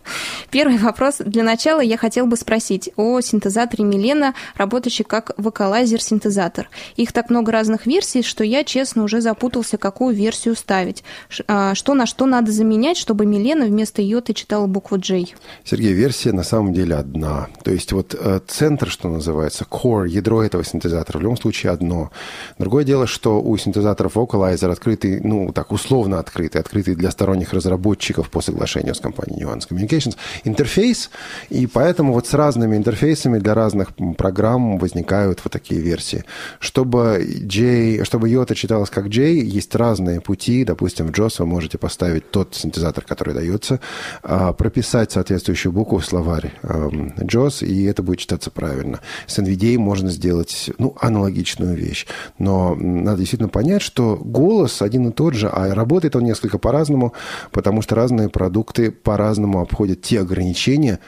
[0.49, 1.17] Первый вопрос.
[1.19, 6.71] Для начала я хотел бы спросить о синтезаторе Милена, работающий как вокалайзер-синтезатор.
[6.97, 11.05] Их так много разных версий, что я, честно, уже запутался, какую версию ставить.
[11.47, 15.27] А, Что на что надо заменять, чтобы Милена вместо йоты читала букву J.
[15.63, 17.49] Сергей, версия на самом деле одна.
[17.63, 22.11] То есть вот э, центр, что называется, core, ядро этого синтезатора, в любом случае одно.
[22.59, 28.31] Другое дело, что у синтезаторов Vocalizer открытый, ну, так условно открытый, открытый для сторонних разработчиков
[28.31, 31.11] по соглашению с компанией Nuance Communications, интерфейс,
[31.51, 36.25] и поэтому вот с разными интерфейсами для разных программ возникают вот такие версии.
[36.61, 40.65] Чтобы J, чтобы Йота читалась как J, есть разные пути.
[40.65, 43.81] Допустим, в JOS вы можете поставить тот синтезатор, который дается,
[44.23, 49.01] а, прописать соответствующую букву в словарь эм, JOS, и это будет читаться правильно.
[49.27, 52.07] С NVDA можно сделать ну, аналогичную вещь.
[52.39, 57.13] Но надо действительно понять, что голос один и тот же, а работает он несколько по-разному,
[57.51, 60.99] потому что разные продукты по-разному обходят те ограничения,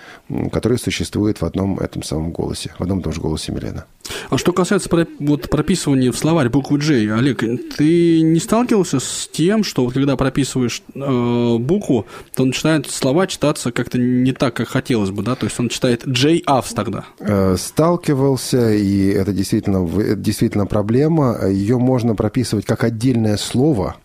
[0.53, 3.85] которые существуют в одном этом самом голосе, в одном и том же голосе Милена.
[4.31, 7.40] А что касается про- вот, прописывания в словарь буквы J, Олег,
[7.77, 13.27] ты не сталкивался с тем, что вот когда прописываешь э, букву, то он начинает слова
[13.27, 15.35] читаться как-то не так, как хотелось бы, да?
[15.35, 17.05] То есть он читает J авс тогда.
[17.19, 21.47] Э, Сталкивался, и это действительно, это действительно проблема.
[21.49, 23.97] Ее можно прописывать как отдельное слово,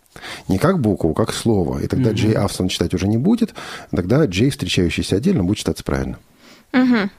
[0.47, 1.79] не как букву, как слово.
[1.79, 3.53] И тогда J авс он читать уже не будет,
[3.91, 6.17] тогда J, встречающийся отдельно, будет читаться правильно.
[6.73, 7.09] Мгм.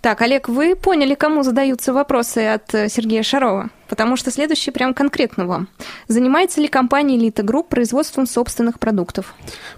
[0.00, 3.68] Так, Олег, вы поняли, кому задаются вопросы от э, Сергея Шарова?
[3.86, 5.68] Потому что следующий прям конкретно вам.
[6.08, 9.34] Занимается ли компания Elite Group производством собственных продуктов?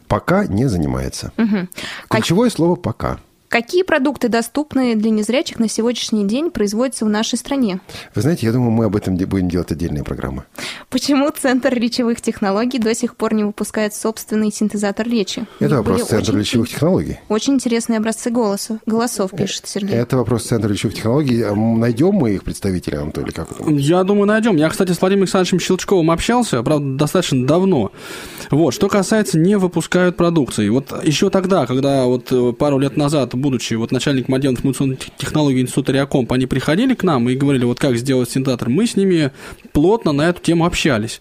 [0.07, 1.33] Пока не занимается.
[1.37, 3.19] А Ключевое слово «пока».
[3.53, 7.81] Какие продукты доступны для незрячих на сегодняшний день производятся в нашей стране?
[8.15, 10.45] Вы знаете, я думаю, мы об этом де- будем делать отдельные программы.
[10.89, 15.45] Почему Центр речевых технологий до сих пор не выпускает собственный синтезатор речи?
[15.61, 17.19] Это вопрос Центра очень- речевых технологий.
[17.29, 19.97] Очень интересные образцы голоса, голосов, пишет Сергей.
[19.97, 21.45] Это вопрос Центра речевых технологий.
[21.55, 23.49] Найдем мы их представителей, Анатолий, как?
[23.69, 24.57] Я думаю, найдем.
[24.57, 27.93] Я, кстати, с Владимиром Александровичем Щелчковым общался, правда, достаточно давно.
[28.51, 30.71] Вот, что касается не выпускают продукции.
[30.71, 35.17] Вот еще тогда, когда вот э, пару лет назад, будучи вот начальником отдела информационных тех-
[35.17, 38.97] технологий Института Реакомп, они приходили к нам и говорили, вот как сделать синтезатор, мы с
[38.97, 39.33] ними
[39.73, 41.21] плотно на эту тему общались.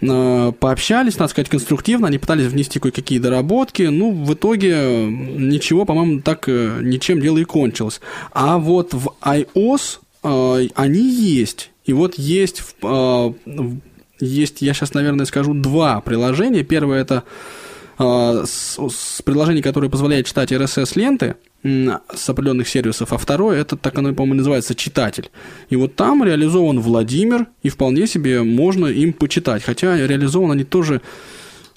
[0.00, 6.20] Э, Пообщались, надо сказать, конструктивно, они пытались внести кое-какие доработки, ну, в итоге ничего, по-моему,
[6.20, 8.00] так э, ничем дело и кончилось.
[8.32, 11.70] А вот в iOS э, они есть.
[11.84, 12.62] И вот есть,
[14.20, 16.62] есть, я сейчас, наверное, скажу два приложения.
[16.62, 17.24] Первое это
[17.98, 18.78] с,
[19.24, 24.74] приложение, которое позволяет читать RSS-ленты с определенных сервисов, а второе, это так оно, по-моему, называется
[24.74, 25.30] читатель.
[25.70, 29.62] И вот там реализован Владимир, и вполне себе можно им почитать.
[29.62, 31.00] Хотя реализованы они тоже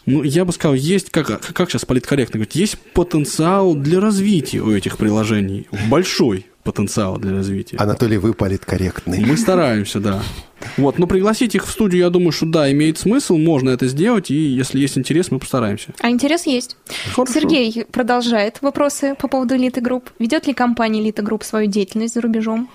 [0.05, 4.71] ну, я бы сказал, есть, как, как сейчас политкорректно говорить, есть потенциал для развития у
[4.71, 5.67] этих приложений.
[5.89, 7.77] Большой потенциал для развития.
[7.77, 9.25] Анатолий, вы политкорректный.
[9.25, 10.21] Мы стараемся, да.
[10.77, 14.31] Вот, но пригласить их в студию, я думаю, что да, имеет смысл, можно это сделать,
[14.31, 15.93] и если есть интерес, мы постараемся.
[16.01, 16.77] А интерес есть.
[17.13, 17.33] Хорошо.
[17.33, 20.03] Сергей продолжает вопросы по поводу Elite Group.
[20.19, 22.69] Ведет ли компания Elite Group свою деятельность за рубежом?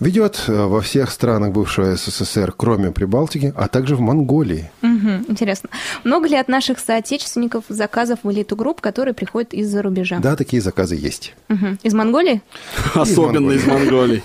[0.00, 4.70] Ведет э, во всех странах бывшего СССР, кроме Прибалтики, а также в Монголии.
[4.82, 5.68] Мгм, интересно.
[6.04, 10.18] Много ли от наших соотечественников заказов в Elite Group, которые приходят из-за рубежа?
[10.18, 11.34] Да, такие заказы есть.
[11.48, 11.78] Мгм.
[11.82, 12.42] Из Монголии?
[12.94, 14.22] Особенно из Монголии.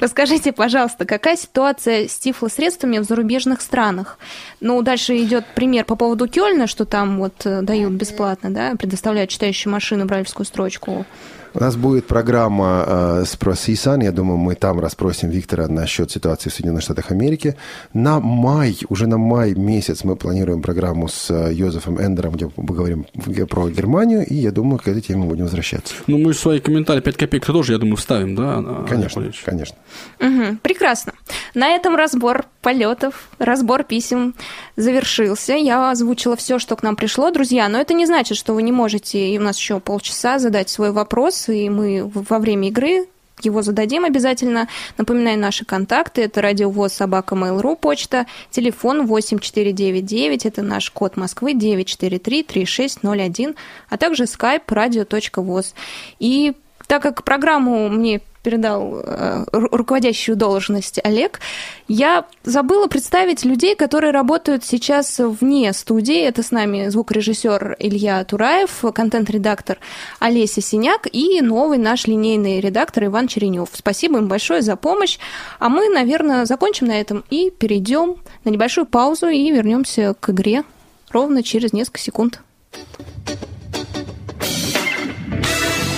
[0.00, 4.18] Расскажите, пожалуйста, какая ситуация с тифлосредствами в зарубежных странах?
[4.60, 9.30] Ну, дальше идет пример по поводу Кёльна, что там вот э, дают бесплатно, да, предоставляют
[9.30, 11.04] читающую машину, брайлевскую строчку.
[11.52, 14.02] У нас будет программа э, «Спрос Исан».
[14.02, 17.56] Я думаю, мы там расспросим Виктора насчет ситуации в Соединенных Штатах Америки.
[17.92, 22.74] На май, уже на май месяц мы планируем программу с э, Йозефом Эндером, где мы
[22.74, 23.04] говорим
[23.48, 25.94] про Германию, и я думаю, к этой теме будем возвращаться.
[26.06, 28.84] Ну, мы свои комментарии 5 копеек тоже, я думаю, вставим, да?
[28.88, 29.76] Конечно, конечно.
[30.20, 31.14] Угу, прекрасно.
[31.54, 34.34] На этом разбор полетов, разбор писем
[34.76, 35.54] завершился.
[35.54, 38.72] Я озвучила все, что к нам пришло, друзья, но это не значит, что вы не
[38.72, 43.06] можете, и у нас еще полчаса, задать свой вопрос и мы во время игры
[43.42, 44.68] его зададим обязательно.
[44.98, 46.20] Напоминаю наши контакты.
[46.22, 53.56] Это радиовоз собака Mail.ru, почта, телефон 8499, это наш код Москвы 943-3601,
[53.88, 55.74] а также skype radio.voz.
[56.18, 56.52] И
[56.86, 61.40] так как программу мне передал э, руководящую должность Олег,
[61.88, 66.22] я забыла представить людей, которые работают сейчас вне студии.
[66.22, 69.78] Это с нами звукорежиссер Илья Тураев, контент-редактор
[70.18, 73.68] Олеся Синяк и новый наш линейный редактор Иван Черенев.
[73.72, 75.18] Спасибо им большое за помощь.
[75.58, 80.64] А мы, наверное, закончим на этом и перейдем на небольшую паузу и вернемся к игре
[81.10, 82.40] ровно через несколько секунд.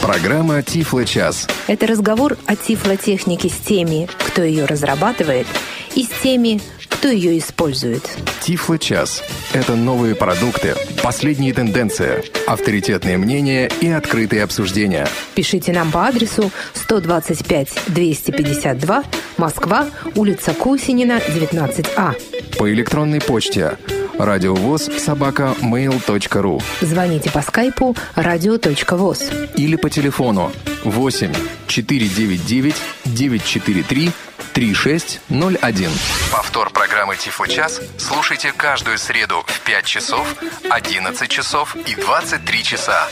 [0.03, 1.47] Программа «Тифло час».
[1.69, 5.47] Это разговор о тифлотехнике с теми, кто ее разрабатывает,
[5.95, 8.03] и с теми, кто ее использует.
[8.41, 9.23] Тифло час.
[9.53, 15.07] Это новые продукты, последние тенденции, авторитетные мнения и открытые обсуждения.
[15.37, 16.51] Пишите нам по адресу
[16.89, 19.05] 125-252,
[19.37, 19.87] Москва,
[20.17, 22.17] улица Кусинина, 19А.
[22.59, 23.79] По электронной почте
[24.19, 30.53] радиовоз собака mail.ru Звоните по скайпу радио.воз или по телефону
[30.85, 31.33] 8
[31.67, 34.13] 499 943
[34.53, 35.91] 3601.
[36.31, 40.35] Повтор программы Тифло час слушайте каждую среду в 5 часов,
[40.71, 43.09] 11 часов и 23 часа.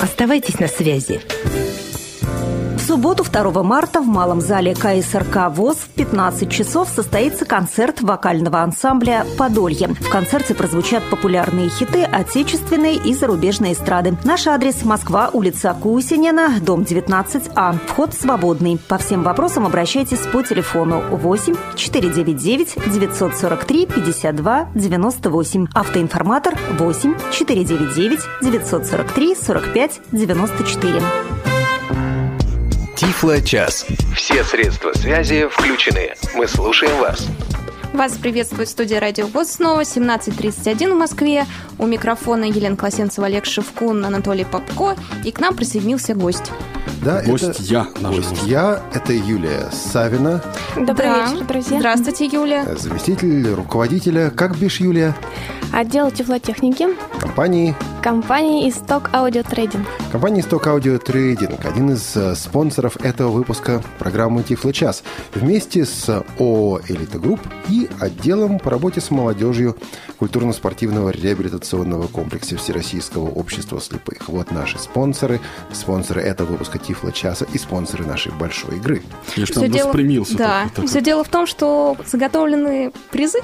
[0.00, 1.20] Оставайтесь на связи
[2.90, 9.24] субботу 2 марта в Малом зале КСРК ВОЗ в 15 часов состоится концерт вокального ансамбля
[9.38, 9.94] «Подолье».
[10.00, 14.16] В концерте прозвучат популярные хиты отечественной и зарубежной эстрады.
[14.24, 17.78] Наш адрес– Москва, улица Кусинина, дом 19А.
[17.86, 18.76] Вход свободный.
[18.88, 25.66] По всем вопросам обращайтесь по телефону 8 499 943 52 98.
[25.74, 31.02] Автоинформатор 8 499 943 45 94.
[33.00, 33.86] Тифло-час.
[34.14, 36.12] Все средства связи включены.
[36.34, 37.28] Мы слушаем вас.
[37.94, 41.46] Вас приветствует студия Радио ВОЗ снова, 17.31 в Москве.
[41.78, 44.98] У микрофона Елена Класенцева, Олег Шевкун, Анатолий Попко.
[45.24, 46.52] И к нам присоединился гость.
[47.02, 47.62] Да, гость это...
[47.62, 47.88] я.
[48.02, 48.82] Гость я.
[48.92, 50.44] Это Юлия Савина.
[50.76, 51.24] Добрый да.
[51.24, 51.78] вечер, друзья.
[51.78, 52.66] Здравствуйте, Юлия.
[52.76, 54.28] Заместитель руководителя.
[54.28, 55.16] Как бишь, Юлия?
[55.72, 56.88] Отдел теплотехники.
[57.20, 57.76] Компании?
[58.02, 59.86] Компании «Исток Аудио Трейдинг».
[60.10, 65.04] Компания «Исток Аудио Трейдинг»– один из э, спонсоров этого выпуска программы «Тифло час».
[65.34, 69.76] Вместе с ООО «Элита Групп» и отделом по работе с молодежью
[70.18, 74.28] культурно-спортивного реабилитационного комплекса Всероссийского общества слепых.
[74.28, 75.40] Вот наши спонсоры,
[75.72, 79.02] спонсоры этого выпуска Тифло часа и спонсоры нашей большой игры.
[79.36, 79.92] Я же там дело...
[80.36, 83.40] Да, все дело в том, что заготовлены призы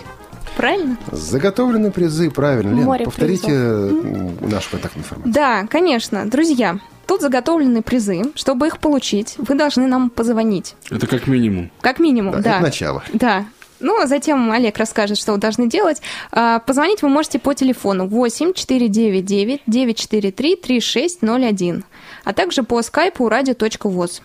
[0.57, 0.97] Правильно?
[1.13, 2.75] Заготовлены призы, правильно.
[2.75, 4.51] Лен, Море повторите призов.
[4.51, 5.35] нашу контактную информацию.
[5.35, 6.29] Да, конечно.
[6.29, 8.33] Друзья, Тут заготовлены призы.
[8.35, 10.75] Чтобы их получить, вы должны нам позвонить.
[10.91, 11.71] Это как минимум.
[11.81, 12.41] Как минимум, да.
[12.41, 12.51] да.
[12.55, 13.05] Это начало.
[13.13, 13.47] Да.
[13.79, 16.01] Ну, а затем Олег расскажет, что вы должны делать.
[16.33, 21.85] А, позвонить вы можете по телефону 8 499 943 3601,
[22.25, 24.23] а также по скайпу radio.voz.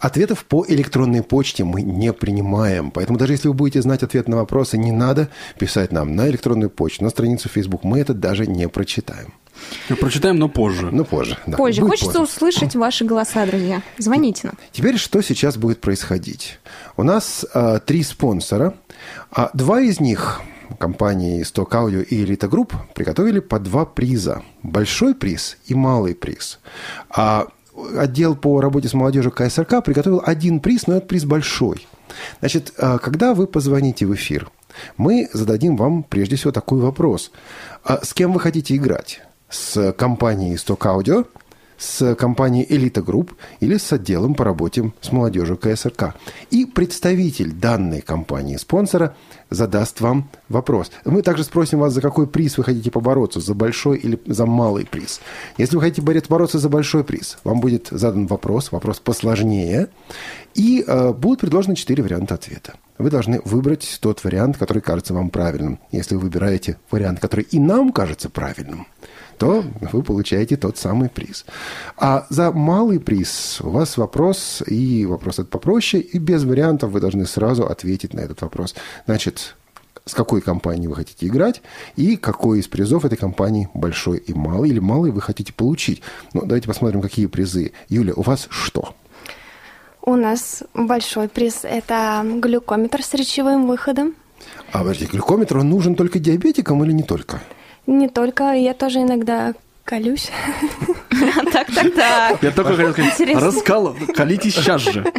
[0.00, 2.90] Ответов по электронной почте мы не принимаем.
[2.90, 6.70] Поэтому даже если вы будете знать ответ на вопросы, не надо писать нам на электронную
[6.70, 7.84] почту, на страницу Facebook.
[7.84, 9.32] Мы это даже не прочитаем.
[9.88, 10.90] Мы прочитаем, но позже.
[10.92, 11.56] Ну, позже, да.
[11.56, 11.80] Позже.
[11.80, 12.32] Будет Хочется позже.
[12.34, 13.82] услышать ваши голоса, друзья.
[13.98, 14.54] Звоните нам.
[14.72, 16.58] Теперь что сейчас будет происходить?
[16.96, 18.74] У нас а, три спонсора.
[19.30, 20.40] А два из них
[20.78, 24.42] компании Stock Audio и Elite Group приготовили по два приза.
[24.62, 26.58] Большой приз и малый приз.
[27.08, 27.46] А
[27.96, 31.86] отдел по работе с молодежью КСРК приготовил один приз, но этот приз большой.
[32.40, 34.50] Значит, а, когда вы позвоните в эфир,
[34.96, 37.30] мы зададим вам прежде всего такой вопрос.
[37.84, 39.22] А с кем вы хотите играть?
[39.48, 41.26] С компанией Исток Аудио,
[41.78, 46.14] с компанией «Элита Групп» или с отделом по работе с молодежью КСРК.
[46.50, 49.14] И представитель данной компании-спонсора
[49.50, 50.90] задаст вам вопрос.
[51.04, 54.86] Мы также спросим вас, за какой приз вы хотите побороться, за большой или за малый
[54.86, 55.20] приз.
[55.58, 59.88] Если вы хотите бороться за большой приз, вам будет задан вопрос, вопрос посложнее,
[60.54, 62.74] и э, будут предложены четыре варианта ответа.
[62.98, 65.78] Вы должны выбрать тот вариант, который кажется вам правильным.
[65.92, 68.86] Если вы выбираете вариант, который и нам кажется правильным,
[69.38, 71.44] то вы получаете тот самый приз.
[71.96, 77.00] А за малый приз у вас вопрос, и вопрос этот попроще, и без вариантов вы
[77.00, 78.74] должны сразу ответить на этот вопрос.
[79.06, 79.56] Значит,
[80.04, 81.62] с какой компанией вы хотите играть
[81.96, 86.00] и какой из призов этой компании большой и малый, или малый вы хотите получить.
[86.32, 87.72] Ну, давайте посмотрим, какие призы.
[87.88, 88.94] Юля, у вас что?
[90.02, 94.14] У нас большой приз– это глюкометр с речевым выходом.
[94.70, 97.42] А, подождите, глюкометр, он нужен только диабетикам или не только?
[97.86, 100.30] Не только, я тоже иногда колюсь.
[101.52, 102.42] Так, так, так.
[102.42, 105.10] Я только хотел сказать, раскал, колитесь сейчас же.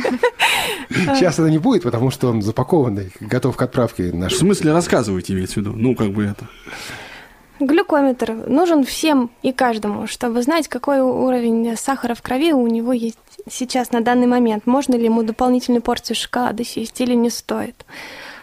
[0.89, 4.11] Сейчас это не будет, потому что он запакованный, готов к отправке.
[4.11, 5.73] В смысле рассказывайте, имеется в виду?
[5.75, 6.47] Ну, как бы это...
[7.59, 13.17] Глюкометр нужен всем и каждому, чтобы знать, какой уровень сахара в крови у него есть
[13.49, 14.67] сейчас на данный момент.
[14.67, 17.85] Можно ли ему дополнительную порцию шоколада съесть или не стоит.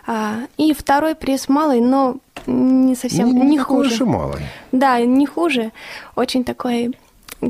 [0.06, 2.16] А, и второй приз малый, но
[2.46, 3.94] не совсем не, не хуже.
[3.94, 4.42] Уж малый.
[4.72, 5.72] Да, не хуже.
[6.16, 6.96] Очень такой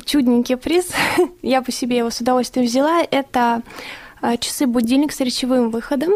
[0.05, 0.88] чудненький приз.
[1.42, 3.03] Я по себе его с удовольствием взяла.
[3.03, 3.62] Это
[4.20, 6.12] а, часы-будильник с речевым выходом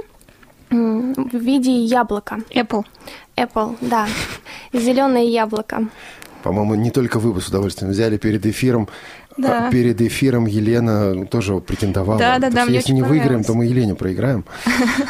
[0.70, 2.40] в виде яблока.
[2.50, 2.84] Apple.
[3.36, 4.06] Apple, да.
[4.72, 5.88] Зеленое яблоко.
[6.42, 8.88] По-моему, не только вы бы с удовольствием взяли перед эфиром
[9.38, 9.70] да.
[9.70, 12.18] перед эфиром Елена тоже претендовала.
[12.18, 12.64] Да, да, да.
[12.64, 14.44] Если не выиграем, то мы Елене проиграем.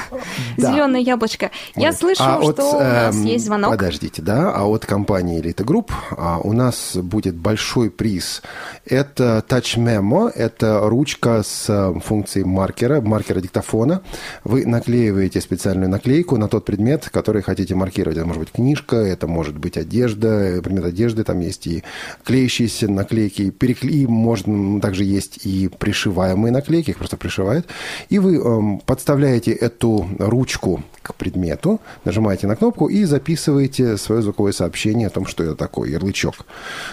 [0.56, 1.50] Зеленое яблочко.
[1.74, 3.70] Я слышу, а что у нас эм, есть звонок.
[3.70, 4.52] Подождите, да.
[4.52, 8.42] А от компании Elite Group а, у нас будет большой приз.
[8.84, 14.02] Это Touch Memo, это ручка с э, функцией маркера, маркера диктофона.
[14.44, 18.18] Вы наклеиваете специальную наклейку на тот предмет, который хотите маркировать.
[18.18, 21.82] Это может быть книжка, это может быть одежда, предмет одежды, там есть и
[22.24, 27.66] клеящиеся наклейки, переклеим можно также есть и пришиваемые наклейки, их просто пришивают.
[28.08, 34.52] И вы э, подставляете эту ручку к предмету, нажимаете на кнопку и записываете свое звуковое
[34.52, 36.34] сообщение о том, что это такое, ярлычок.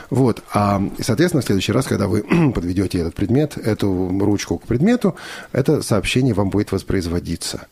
[0.09, 0.43] Вот.
[0.53, 2.21] А, соответственно, в следующий раз, когда вы
[2.55, 5.15] подведете этот предмет, эту ручку к предмету,
[5.51, 7.67] это сообщение вам будет воспроизводиться.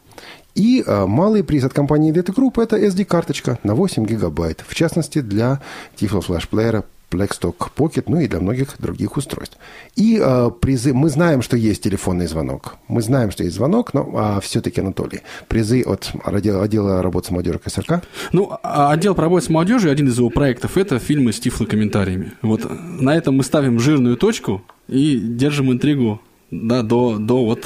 [0.55, 5.21] И э, малый приз от компании Data Group– это SD-карточка на 8 гигабайт, в частности,
[5.21, 5.61] для
[5.97, 6.83] Tiflo Flash Player
[7.13, 9.57] Blackstock Pocket, ну и для многих других устройств.
[9.95, 12.75] И э, призы, мы знаем, что есть телефонный звонок.
[12.87, 17.31] Мы знаем, что есть звонок, но а все-таки, Анатолий, призы от отдела, отдела работы с
[17.31, 18.03] молодежью КСРК?
[18.31, 22.33] Ну, а отдел по работе с молодежью, один из его проектов, это фильмы с тифлокомментариями.
[22.41, 27.65] Вот на этом мы ставим жирную точку и держим интригу да, до, до вот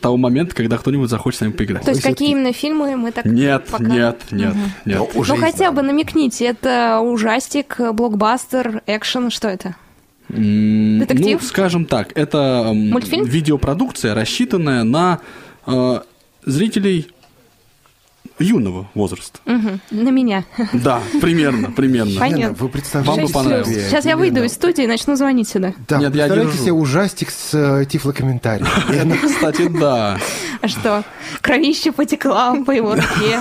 [0.00, 1.84] того момента, когда кто-нибудь захочет с нами поиграть.
[1.84, 3.84] То есть какие именно фильмы мы так Нет, пока...
[3.84, 4.60] нет, нет, угу.
[4.84, 4.98] нет.
[5.14, 9.76] Но ну, хотя бы намекните, это ужастик, блокбастер, экшен, что это?
[10.28, 11.38] Детектив?
[11.40, 13.24] Ну, скажем так, это Мультфильм?
[13.24, 15.20] видеопродукция, рассчитанная на
[15.66, 16.00] э,
[16.44, 17.08] зрителей
[18.38, 19.38] юного возраста.
[19.46, 20.44] Угу, на меня.
[20.72, 22.18] Да, примерно, примерно.
[22.18, 22.56] Понятно.
[22.58, 23.88] Вы представляете Вам бы понравилось.
[23.88, 25.74] Сейчас я выйду из студии и начну звонить сюда.
[25.88, 29.18] Да, Нет, я представляете себе ужастик с э, тифлокомментарием.
[29.26, 30.18] Кстати, да.
[30.60, 31.04] А что?
[31.40, 33.40] Кровище потекла по его руке.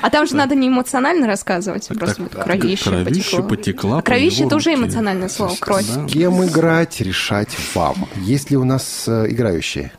[0.00, 3.02] А там же надо не эмоционально рассказывать, просто кровище потекла.
[3.04, 5.84] Кровище потекла а Кровище– это уже эмоциональное слово, кровь.
[5.84, 8.08] С кем играть, решать вам.
[8.16, 9.92] Есть ли у нас э, играющие?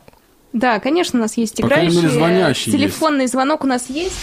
[0.54, 2.08] Да, конечно, у нас есть играющие.
[2.08, 3.32] звонящие Телефонный есть.
[3.32, 4.14] звонок у нас есть.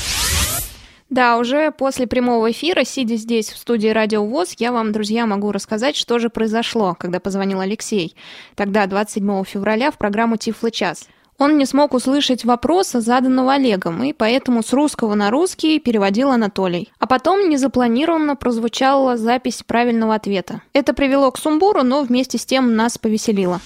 [1.09, 5.51] Да, уже после прямого эфира, сидя здесь в студии Радио ВОЗ, я вам, друзья, могу
[5.51, 8.15] рассказать, что же произошло, когда позвонил Алексей.
[8.55, 11.09] Тогда, 27 февраля, в программу «Тифло час».
[11.41, 16.93] Он не смог услышать вопроса, заданного Олегом, и поэтому с русского на русский переводил Анатолий.
[16.99, 20.61] А потом незапланированно прозвучала запись правильного ответа.
[20.73, 23.59] Это привело к сумбуру, но вместе с тем нас повеселило.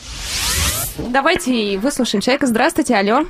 [1.10, 2.48] Давайте выслушаем человека.
[2.48, 3.26] Здравствуйте, алло.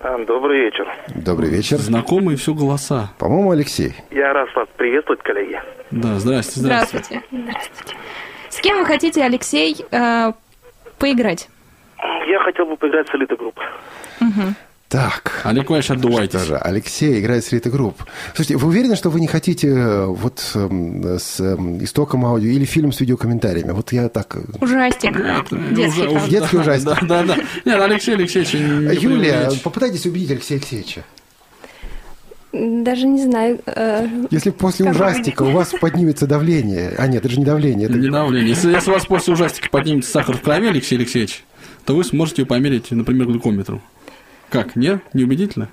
[0.00, 0.86] А, добрый вечер.
[1.24, 1.78] Добрый вечер.
[1.78, 3.08] Знакомые все голоса.
[3.18, 3.94] По-моему, Алексей.
[4.10, 5.62] Я рад вас приветствовать, коллеги.
[5.92, 7.22] Да, здрасте, здравствуйте.
[7.32, 7.96] Здравствуйте.
[8.50, 10.32] С кем вы хотите, Алексей, э,
[10.98, 11.48] поиграть?
[12.28, 13.58] Я хотел бы поиграть с Элита Групп.
[14.20, 14.54] Угу.
[14.88, 15.42] Так.
[15.44, 16.44] Олег Валерьич, отдувайтесь.
[16.44, 18.02] Же, Алексей играет с Элита Групп.
[18.34, 22.64] Слушайте, вы уверены, что вы не хотите э, вот эм, с эм, Истоком Аудио или
[22.64, 23.72] фильм с видеокомментариями?
[23.72, 24.36] Вот я так...
[24.36, 25.14] Э, ужастик.
[25.72, 26.86] Детский, уже, Детский да, ужастик.
[26.86, 27.36] Да, да, да.
[27.66, 28.54] Нет, Алексей Алексеевич...
[28.54, 31.04] Юлия, попытайтесь убедить Алексея Алексеевича.
[32.52, 33.60] Даже не знаю.
[33.66, 36.94] э, Если после ужастика у вас поднимется давление...
[36.96, 37.90] А нет, это же не давление.
[37.90, 37.98] Это...
[37.98, 38.48] Не давление.
[38.48, 41.44] Если, если у вас после ужастика поднимется сахар в крови, Алексей Алексеевич,
[41.88, 43.80] то вы сможете померить, например, глюкометром.
[44.50, 45.00] Как, не?
[45.14, 45.70] Неубедительно?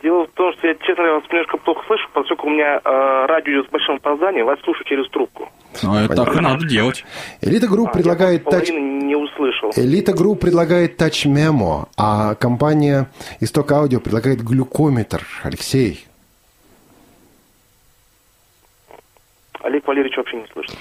[0.00, 3.26] Дело в том, что я, честно говоря, вас немножко плохо слышу, поскольку у меня э,
[3.26, 5.48] радио идет с большим опозданием, вас слушаю через трубку.
[5.82, 7.04] А это так и надо делать.
[7.40, 8.68] Элита Групп А, предлагает я Touch...
[8.70, 9.72] не услышал.
[9.74, 15.26] Элита Групп предлагает Touch Memo, а компания Исток Аудио предлагает глюкометр.
[15.42, 16.06] Алексей.
[19.60, 20.76] Олег Валерьевич вообще не слышит.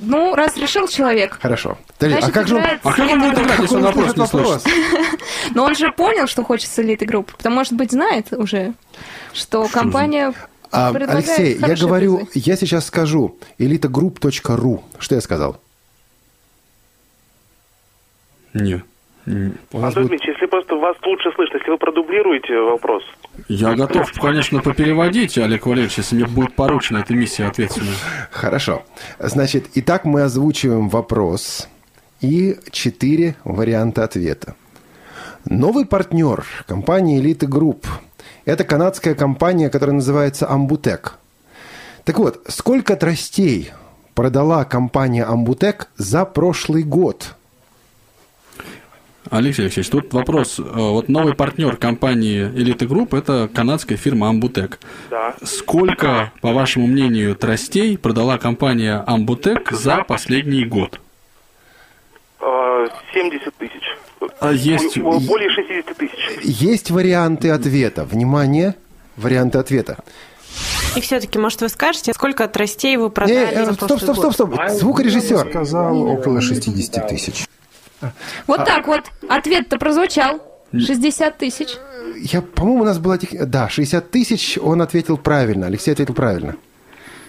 [0.00, 1.78] Ну, раз решил человек, Хорошо.
[1.98, 2.62] Подожди, а Значит, как же он...
[2.62, 4.62] А как он будет играть, если он вопрос не слышит
[5.54, 7.32] но он же понял, что хочет с элиты группы.
[7.36, 8.74] Потому, может быть, знает уже,
[9.32, 10.34] что компания
[10.70, 12.50] А, предлагает Алексей, я говорю, призы.
[12.50, 14.82] я сейчас скажу elitagroup.ru.
[14.98, 15.60] Что я сказал?
[18.52, 18.82] Не.
[19.26, 23.02] Антон будет- Дмитриевич, если просто вас лучше слышно, если вы продублируете вопрос.
[23.48, 27.94] Я готов, конечно, попереводить, Олег Валерьевич, если мне будет поручена эта миссия ответственная.
[28.30, 28.84] Хорошо.
[29.18, 31.68] Значит, итак, мы озвучиваем вопрос
[32.20, 34.54] и четыре варианта ответа.
[35.44, 37.86] Новый партнер компании Elite Group–
[38.44, 41.14] это канадская компания, которая называется Амбутек.
[42.04, 43.70] Так вот, сколько тростей
[44.14, 47.35] продала компания Амбутек за прошлый год?
[49.30, 50.58] Алексей Алексеевич, тут вопрос.
[50.58, 54.74] Э, Вот новый партнер компании Elite Group– это канадская фирма Ambutek.
[55.10, 55.34] Да.
[55.42, 61.00] Сколько, по вашему мнению, тростей продала компания Ambutek за последний год?
[62.40, 63.82] Э, 70 тысяч.
[64.40, 66.38] А есть- Бо- Более 60 тысяч.
[66.42, 68.04] Есть варианты ответа.
[68.04, 68.74] Внимание,
[69.16, 69.98] варианты ответа.
[70.94, 74.32] И все-таки, может, вы скажете, сколько тростей вы продали Не, э, за стоп, стоп, стоп,
[74.34, 74.54] стоп.
[74.70, 75.48] Звукорежиссер.
[75.50, 77.44] Сказал около 60 тысяч.
[78.46, 79.02] Вот так вот.
[79.28, 80.40] Ответ-то прозвучал.
[80.72, 81.68] 60 тысяч.
[82.18, 83.18] Я, по-моему, у нас была...
[83.18, 85.66] тех- Да, 60 тысяч, он ответил правильно.
[85.66, 86.56] Алексей ответил правильно.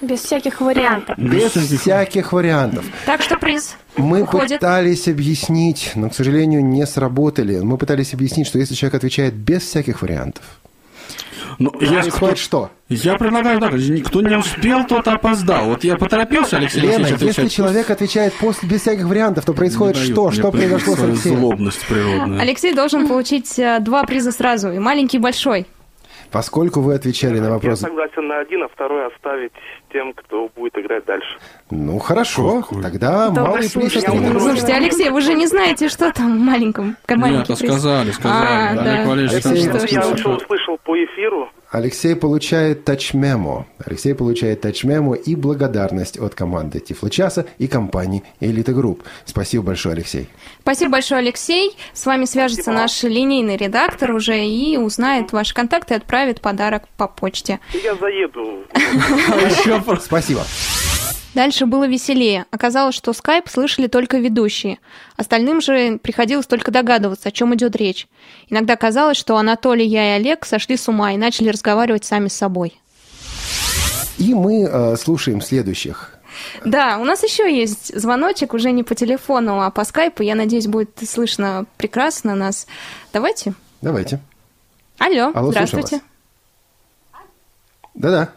[0.02, 1.18] Без всяких вариантов.
[1.18, 2.86] Без всяких вариантов.
[3.06, 4.60] Так что приз Мы уходит.
[4.60, 7.60] пытались объяснить, но, к сожалению, не сработали.
[7.60, 10.44] Мы пытались объяснить, что если человек отвечает без всяких вариантов,
[11.60, 12.70] Ну, я, происходит что?
[12.90, 15.66] я предлагаю так, никто не успел, тот опоздал.
[15.66, 17.52] Вот я поторопился, Алексей Лена, Алексеевич, если отвечать.
[17.52, 20.32] человек отвечает после, без всяких вариантов, то происходит Не что?
[20.32, 21.40] Что произошло с Алексеем?
[21.40, 22.42] злобность природную.
[22.42, 24.72] Алексей должен получить э, два приза сразу.
[24.72, 25.66] И маленький, и большой.
[26.32, 27.80] Поскольку вы отвечали на Я вопрос...
[27.80, 29.52] согласен на один, а второй оставить
[29.92, 31.38] тем, кто будет играть дальше.
[31.72, 34.08] Ну, хорошо, тогда Добрый малый приз слушатель.
[34.08, 34.40] ответил.
[34.40, 36.98] Слушайте, Алексей, вы же не знаете, что там в маленьком?
[37.08, 38.46] Нет, маленький а сказали, сказали.
[38.48, 39.10] А, Олег да.
[39.10, 41.50] Валерьевич Алексей, сказал, что Я уже услышал по эфиру.
[41.70, 43.68] Алексей получает Touch Memo.
[43.86, 49.04] Алексей получает Touch Memo и благодарность от команды Тифлочаса и компании Элита Групп.
[49.26, 50.30] Спасибо большое, Алексей.
[50.62, 51.78] Спасибо большое, Алексей.
[51.94, 52.82] С вами свяжется Спасибо.
[52.82, 57.60] наш линейный редактор уже и узнает ваши контакты и отправит подарок по почте.
[57.84, 58.64] Я заеду.
[60.02, 60.46] Спасибо.
[61.38, 62.48] Дальше было веселее.
[62.50, 64.80] Оказалось, что скайп слышали только ведущие.
[65.18, 68.08] Остальным же приходилось только догадываться, о чем идет речь.
[68.50, 72.34] Иногда казалось, что Анатолий, я и Олег сошли с ума и начали разговаривать сами с
[72.34, 72.82] собой.
[74.18, 76.16] И мы э, слушаем следующих.
[76.66, 80.24] Да, у нас еще есть звоночек, уже не по телефону, а по скайпу.
[80.24, 82.66] Я надеюсь, будет слышно прекрасно нас.
[83.14, 83.54] Давайте.
[83.84, 84.20] Давайте.
[84.98, 86.02] Алло, Алло, здравствуйте.
[87.94, 88.32] Да-да.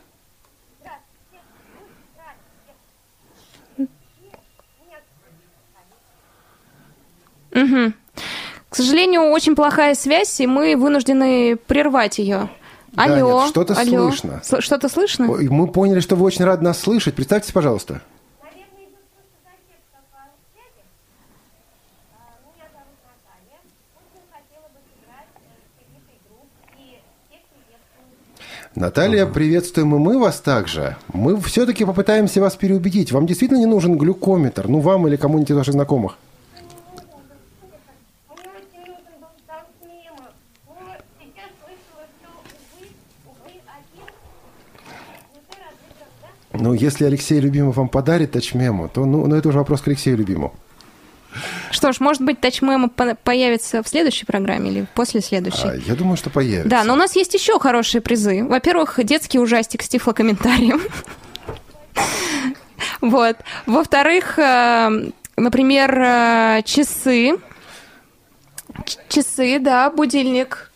[7.65, 7.95] Мгм.
[8.69, 12.49] К сожалению, очень плохая связь, и мы вынуждены прервать ее.
[12.93, 14.11] Да, Алло, нет, что-то алло.
[14.11, 14.41] слышно.
[14.45, 15.27] Сл- Что-то слышно?
[15.27, 17.15] Мы поняли, что вы очень рады нас слышать.
[17.15, 18.01] Представьтесь, пожалуйста.
[28.75, 30.97] Наталья, приветствуем и мы вас также.
[31.13, 33.11] Мы все-таки попытаемся вас переубедить.
[33.13, 34.69] Вам действительно не нужен глюкометр?
[34.69, 36.17] Ну, вам или кому-нибудь из ваших знакомых?
[46.61, 50.17] Ну, если Алексей Любимов вам подарит тачмему, то ну, ну, это уже вопрос к Алексею
[50.19, 50.55] Любимому.
[51.71, 55.69] Что ж, может быть, тачмемо по- появится в следующей программе или после следующей?
[55.69, 56.69] А, я думаю, что появится.
[56.69, 58.45] Да, но у нас есть еще хорошие призы.
[58.45, 60.81] Во-первых, детский ужастик с тифлокомментарием.
[63.01, 63.37] Вот.
[63.67, 67.37] Во-вторых, э, например, э, часы.
[69.09, 70.71] Часы, да, будильник.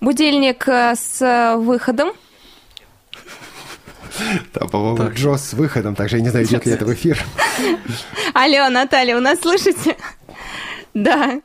[0.00, 2.12] Будильник э, с выходом.
[4.52, 7.22] Да, по-моему, Джо с выходом, также я не знаю, идет ли это в эфир.
[8.34, 9.96] Алло, Наталья, вы нас слышите?
[10.94, 11.40] Да.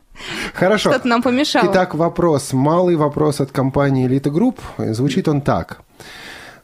[0.53, 0.91] Хорошо.
[0.91, 1.71] Что-то нам помешало.
[1.71, 2.53] Итак, вопрос.
[2.53, 4.57] Малый вопрос от компании Elite Group.
[4.93, 5.81] Звучит он так.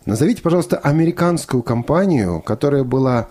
[0.05, 3.27] Назовите, пожалуйста, американскую компанию, которая была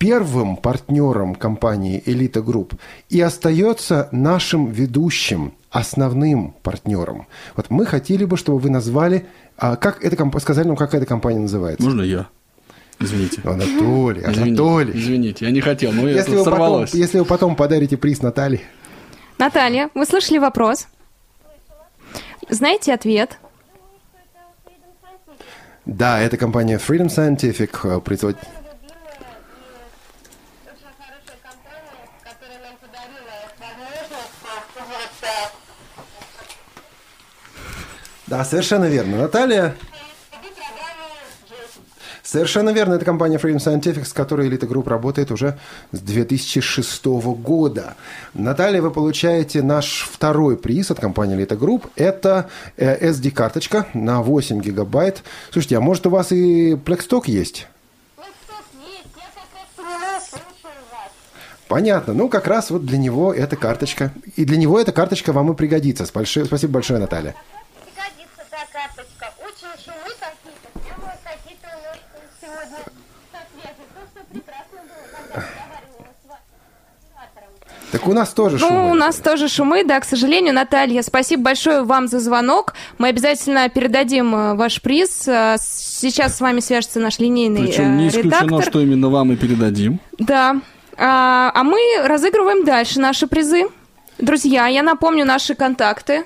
[0.00, 2.72] первым партнером компании Elite Group
[3.10, 7.26] и остается нашим ведущим, основным партнером.
[7.54, 9.26] Вот мы хотели бы, чтобы вы назвали,
[9.58, 11.84] а как это, сказали нам, как эта компания называется.
[11.84, 12.28] Можно я?
[12.98, 13.42] Извините.
[13.44, 14.98] Анатолий, Извините, Анатолий.
[14.98, 16.94] Извините, я не хотел, но Если это вы, потом, сорвалось.
[16.94, 18.62] если вы потом подарите приз Наталье.
[19.38, 20.86] Наталья, вы слышали вопрос?
[22.48, 23.38] Знаете ответ?
[25.84, 28.00] Да, это компания Freedom Scientific, э,
[38.30, 39.18] Да, совершенно верно.
[39.18, 39.74] Наталья...
[42.22, 42.94] Совершенно верно.
[42.94, 45.58] Это компания Freedom Scientific, с которой Elite Group работает уже
[45.90, 47.94] с 2006 года.
[48.34, 51.90] Наталья, вы получаете наш второй приз от компании Elite Group.
[51.96, 55.24] Это э, SD-карточка на 8 гигабайт.
[55.50, 57.66] Слушайте, а может у вас и Blackstock есть?
[61.66, 62.14] Понятно.
[62.14, 64.12] Ну, как раз вот для него эта карточка.
[64.36, 66.06] И для него эта карточка вам и пригодится.
[66.06, 67.34] Спасибо большое, Наталья.
[67.84, 69.32] Пригодится та карточка.
[69.38, 70.68] Очень шумы какие-то.
[70.80, 71.98] Прямо какие-то у нас
[72.40, 72.78] сегодня
[73.30, 73.84] со связи.
[73.94, 76.44] То, что прекрасно было, когда разговаривала с вами.
[77.92, 78.90] Так у нас тоже Ну, шумы.
[78.90, 80.54] у нас тоже шумы, да, к сожалению.
[80.54, 82.74] Наталья, спасибо большое вам за звонок.
[82.98, 85.26] Мы обязательно передадим э, ваш приз.
[85.26, 88.62] Э, Сейчас с вами свяжется наш линейный Причем э, не исключено, редактор.
[88.62, 89.98] что именно вам и передадим.
[90.18, 90.60] Да.
[90.96, 93.64] А, а мы разыгрываем дальше наши призы.
[94.18, 96.24] Друзья, я напомню наши контакты.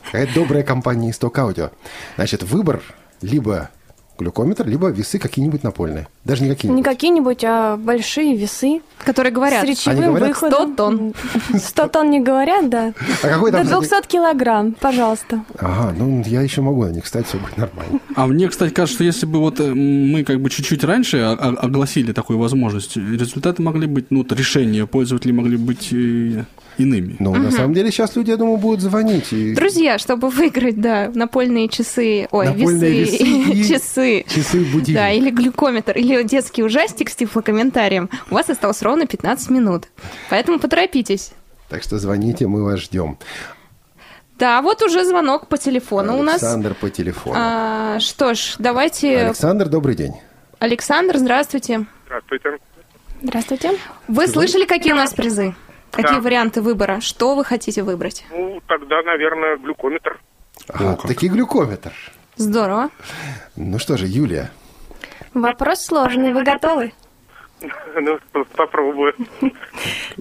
[0.07, 1.72] Какая добрая компания Исток Аудио.
[2.14, 2.83] Значит, выбор
[3.20, 3.68] либо
[4.23, 6.09] глюкометр, либо весы какие-нибудь напольные.
[6.25, 6.85] Даже не Не какие-нибудь.
[6.85, 8.81] какие-нибудь, а большие весы.
[9.05, 9.64] Которые говорят.
[9.64, 10.29] С речевым Они говорят?
[10.29, 10.62] выходом.
[10.73, 11.14] 100 тонн.
[11.59, 12.93] 100 тонн не говорят, да.
[13.23, 15.45] А какой там, До кстати- 200 килограмм, пожалуйста.
[15.59, 17.99] Ага, ну я еще могу на них, кстати, все будет нормально.
[18.14, 22.12] А мне, кстати, кажется, что если бы вот э, мы как бы чуть-чуть раньше огласили
[22.12, 26.45] такую возможность, результаты могли быть, ну, решения пользователей могли быть э,
[26.79, 27.16] иными.
[27.18, 29.33] Ну, на самом деле, сейчас люди, я думаю, будут звонить.
[29.33, 29.55] И...
[29.55, 34.11] Друзья, чтобы выиграть, да, напольные часы, ой, Напольные весы, весы и часы.
[34.28, 34.94] Часы будильник.
[34.94, 38.08] Да, или глюкометр, или детский ужастик с тифлокомментарием.
[38.30, 39.88] У вас осталось ровно 15 минут.
[40.30, 41.32] Поэтому поторопитесь.
[41.68, 43.18] Так что звоните, мы вас ждем.
[44.38, 46.42] Да, вот уже звонок по телефону у нас.
[46.42, 47.34] Александр по телефону.
[47.38, 49.18] А, что ж, давайте...
[49.26, 50.14] Александр, добрый день.
[50.58, 51.86] Александр, здравствуйте.
[52.06, 52.58] Здравствуйте.
[53.22, 53.78] Здравствуйте.
[54.08, 55.54] Вы слышали, какие у нас призы?
[55.92, 56.20] Какие Да.
[56.20, 57.00] варианты выбора?
[57.00, 58.24] Что вы хотите выбрать?
[58.32, 60.20] Ну, тогда, наверное, глюкометр.
[60.68, 61.92] Ага, таки глюкометр.
[62.37, 62.91] Здорово.
[63.57, 64.51] Ну что же, Юлия.
[65.35, 66.93] Вопрос сложный, вы готовы?
[67.95, 68.18] Ну,
[68.57, 69.14] попробую.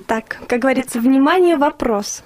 [0.06, 2.24] Так, как говорится, внимание, вопрос.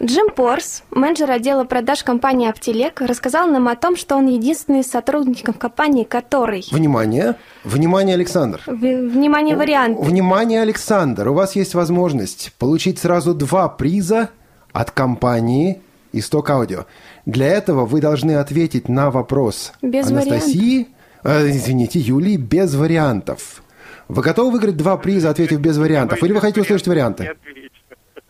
[0.00, 4.86] Джим Порс, менеджер отдела продаж компании Аптелек, рассказал нам о том, что он единственный из
[4.90, 6.64] сотрудников компании, который...
[6.70, 7.36] Внимание.
[7.64, 8.60] Внимание, Александр.
[8.66, 9.98] В- Внимание, вариант.
[9.98, 11.28] Внимание, Александр.
[11.28, 14.28] У вас есть возможность получить сразу два приза
[14.72, 15.80] от компании
[16.12, 16.86] Исток Аудио.
[17.26, 20.88] Для этого вы должны ответить на вопрос Без Анастасии,
[21.22, 23.62] э, извините, Юлии, без вариантов.
[24.08, 26.22] Вы готовы выиграть два приза, ответив без вариантов?
[26.22, 27.32] Или вы хотите услышать варианты?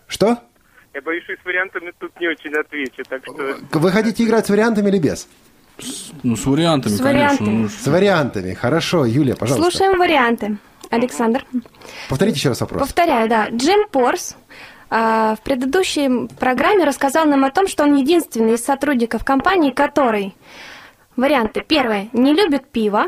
[0.06, 0.38] Что?
[0.92, 3.78] Я боюсь, что с вариантами тут не очень отвечу, так что...
[3.78, 5.28] Вы хотите играть с вариантами или без?
[6.22, 7.46] Ну, с вариантами, С конечно.
[7.46, 7.62] вариантами.
[7.62, 8.54] ну, С вариантами.
[8.54, 9.70] Хорошо, Юлия, пожалуйста.
[9.70, 10.58] Слушаем варианты.
[10.90, 11.44] Александр.
[12.08, 12.82] Повторите еще раз вопрос.
[12.82, 13.48] Повторяю, да.
[13.50, 14.36] Джим Порс
[14.90, 20.34] в предыдущей программе рассказал нам о том, что он единственный из сотрудников компании, который...
[21.16, 21.62] Варианты.
[21.66, 22.08] Первое.
[22.12, 23.06] Не любит пиво.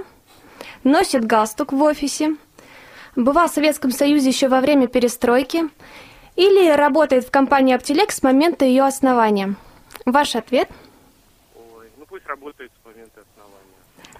[0.85, 2.37] Носит галстук в офисе.
[3.16, 5.64] Бывал в Советском Союзе еще во время перестройки.
[6.37, 9.55] Или работает в компании Аптелек с момента ее основания.
[10.05, 10.68] Ваш ответ?
[11.55, 13.12] Ой, ну пусть работает с момента.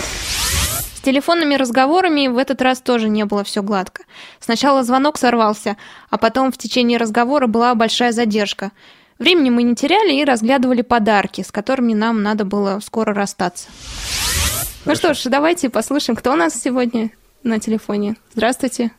[0.96, 4.02] с телефонными разговорами в этот раз тоже не было все гладко.
[4.40, 5.76] Сначала звонок сорвался,
[6.10, 8.72] а потом в течение разговора была большая задержка.
[9.18, 13.68] Времени мы не теряли и разглядывали подарки, с которыми нам надо было скоро расстаться.
[14.84, 17.10] Ну что ж, давайте послушаем, кто у нас сегодня
[17.46, 18.16] на телефоне.
[18.34, 18.90] Здравствуйте.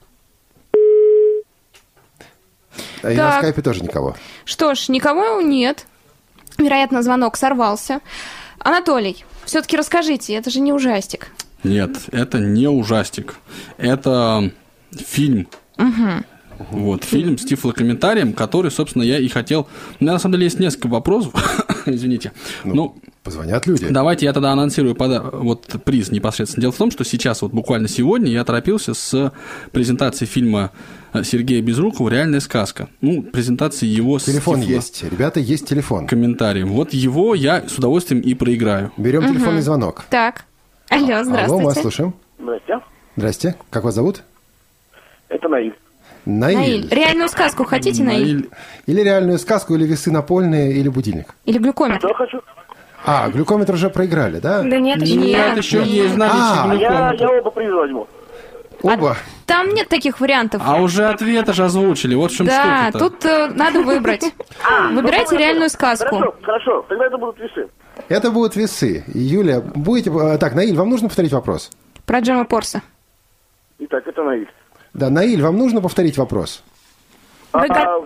[3.03, 4.15] А и на скайпе тоже никого.
[4.45, 5.85] Что ж, никого нет.
[6.57, 7.99] Вероятно, звонок сорвался.
[8.59, 11.27] Анатолий, все-таки расскажите, это же не ужастик.
[11.63, 13.35] Нет, это не ужастик.
[13.77, 14.51] Это
[14.91, 15.47] фильм.
[16.71, 19.67] Вот, фильм с тифлокомментарием, который, собственно, я и хотел...
[19.99, 21.33] У меня, на самом деле, есть несколько вопросов.
[21.85, 22.31] Извините.
[22.63, 22.95] Ну,
[23.27, 23.89] Позвонят люди.
[23.89, 26.61] Давайте я тогда анонсирую пода- вот приз непосредственно.
[26.61, 29.33] Дело в том, что сейчас, вот буквально сегодня, я торопился с
[29.73, 30.71] презентацией фильма
[31.11, 32.87] э, Сергея Безрукова «Реальная сказка».
[33.01, 35.03] Ну, презентации его с Телефон тифло- есть.
[35.03, 36.07] Ребята, есть телефон.
[36.07, 36.69] комментарием.
[36.69, 38.93] Вот его я с удовольствием и проиграю.
[38.95, 40.05] Берем телефонный звонок.
[40.09, 40.45] Так.
[40.89, 41.43] Алло, здравствуйте.
[41.43, 42.13] Алло, мы вас слушаем.
[42.39, 42.79] Здрасте.
[43.17, 43.55] Здрасте.
[43.69, 44.23] Как вас зовут?
[45.27, 45.75] Это Наиль.
[46.25, 46.57] Наиль.
[46.57, 48.49] Наиль, реальную сказку хотите, Наиль?
[48.85, 51.35] Или реальную сказку, или весы напольные, или будильник.
[51.43, 51.99] Или глюкометр?
[52.07, 52.37] Что хочу?
[53.05, 54.61] А, глюкометр уже проиграли, да?
[54.63, 55.57] Да нет, еще Нет, нет.
[55.57, 58.07] еще в наличии А, Я, я оба приза возьму.
[58.81, 59.17] Оба.
[59.45, 60.61] Там нет таких вариантов.
[60.63, 62.13] А уже ответы же озвучили.
[62.15, 62.99] Вот в чем да, штука-то.
[63.09, 64.23] тут э, надо выбрать.
[64.91, 66.15] Выбирайте реальную сказку.
[66.17, 66.85] Хорошо, хорошо.
[66.89, 67.67] Тогда это будут весы.
[68.09, 69.03] Это будут весы.
[69.07, 70.11] Юлия, будете...
[70.11, 71.71] э, Так, Наиль, вам нужно повторить вопрос?
[72.05, 72.81] Про Джема Порса.
[73.79, 74.49] Итак, это Наиль.
[74.93, 76.61] Да, Наиль, вам нужно повторить вопрос?
[77.53, 77.99] Вы А,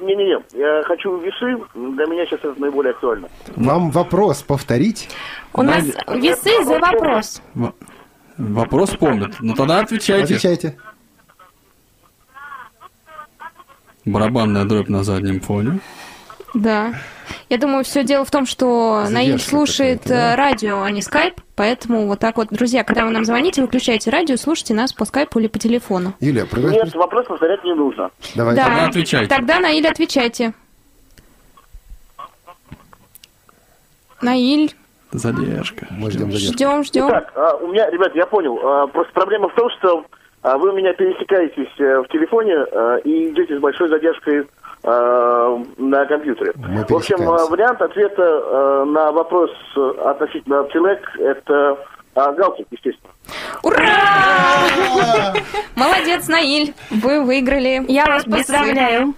[0.00, 1.56] Не-не-не, я хочу весы.
[1.74, 3.28] Для меня сейчас это наиболее актуально.
[3.56, 5.08] Вам вопрос повторить?
[5.54, 7.42] У нас весы за вопрос.
[8.36, 9.36] Вопрос помнят.
[9.40, 10.34] Ну тогда отвечайте.
[10.34, 10.78] Отвечайте.
[14.04, 15.80] Барабанная дробь на заднем фоне.
[16.54, 16.92] Да.
[17.48, 20.32] Я думаю, все дело в том, что Наиль Задержка слушает какая-то, да?
[20.32, 21.40] э, радио, а не скайп.
[21.54, 25.38] Поэтому вот так вот, друзья, когда вы нам звоните, выключайте радио, слушайте нас по скайпу
[25.38, 26.14] или по телефону.
[26.20, 28.10] Юлия, проиграть- Нет, вопрос повторять не нужно.
[28.34, 28.62] Давайте.
[28.62, 28.68] да.
[28.68, 29.34] Тогда отвечайте.
[29.34, 30.52] Тогда, Наиль, отвечайте.
[34.20, 34.74] Наиль,
[35.12, 35.86] Задержка.
[35.90, 36.52] Мы ждем задержку.
[36.54, 37.08] ждем, ждем.
[37.08, 38.58] Так, а, у меня, ребят, я понял.
[38.62, 40.04] А, просто проблема в том, что
[40.42, 42.54] а, вы у меня пересекаетесь э, в телефоне
[43.04, 44.46] и идете с большой задержкой
[44.86, 46.52] на компьютере.
[46.56, 51.76] Мы в общем, а, вариант ответа а, на вопрос э, относительно Телек это
[52.14, 53.12] а, галстук, естественно.
[53.64, 53.80] Ура!
[55.74, 57.84] Молодец, Наиль, вы выиграли.
[57.88, 59.14] Я вас поздравляю.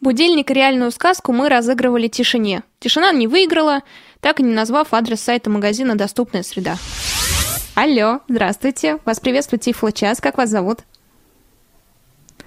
[0.00, 2.62] Будильник и реальную сказку мы разыгрывали тишине.
[2.78, 3.82] Тишина не выиграла,
[4.20, 6.76] так и не назвав адрес сайта магазина «Доступная среда».
[7.74, 8.98] Алло, здравствуйте.
[9.04, 10.20] Вас приветствует Тифло Час.
[10.20, 10.80] Как вас зовут?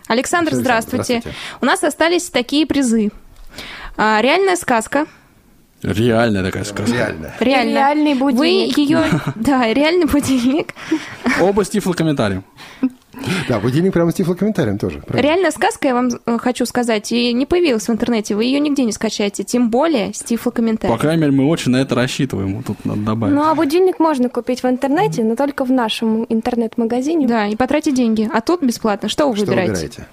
[0.08, 1.20] Александр, Александр, здравствуйте.
[1.20, 1.38] здравствуйте.
[1.62, 3.12] У нас остались такие призы.
[3.98, 5.06] А, реальная сказка.
[5.84, 6.94] Реальная такая сказка.
[6.96, 7.34] Реально.
[7.40, 7.72] Реально.
[7.72, 8.78] Реальный Вы будильник.
[8.78, 9.04] ее...
[9.36, 10.74] Да, реальный будильник.
[11.40, 12.44] Оба с тифлокомментарием.
[13.50, 15.00] Да, будильник прямо с тифлокомментарием тоже.
[15.00, 15.28] правильно.
[15.28, 18.36] Реальная сказка, я вам э, хочу сказать, и не появилась в интернете.
[18.36, 20.98] Вы ее нигде не скачаете, тем более с По тифлокомментарием.
[21.00, 22.56] крайней мере, мы очень на это рассчитываем.
[22.58, 23.36] Вот Тут надо добавить.
[23.36, 27.28] Ну, а будильник можно купить в интернете, но только в нашем интернет-магазине.
[27.28, 28.30] Да, и потратить деньги.
[28.32, 29.10] А тут бесплатно.
[29.10, 29.72] Что вы Что выбираете?
[29.74, 30.08] выбираете?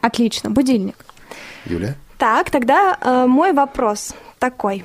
[0.00, 0.96] Отлично, будильник.
[1.66, 1.94] Юля?
[2.18, 4.84] Так, тогда э, мой вопрос такой.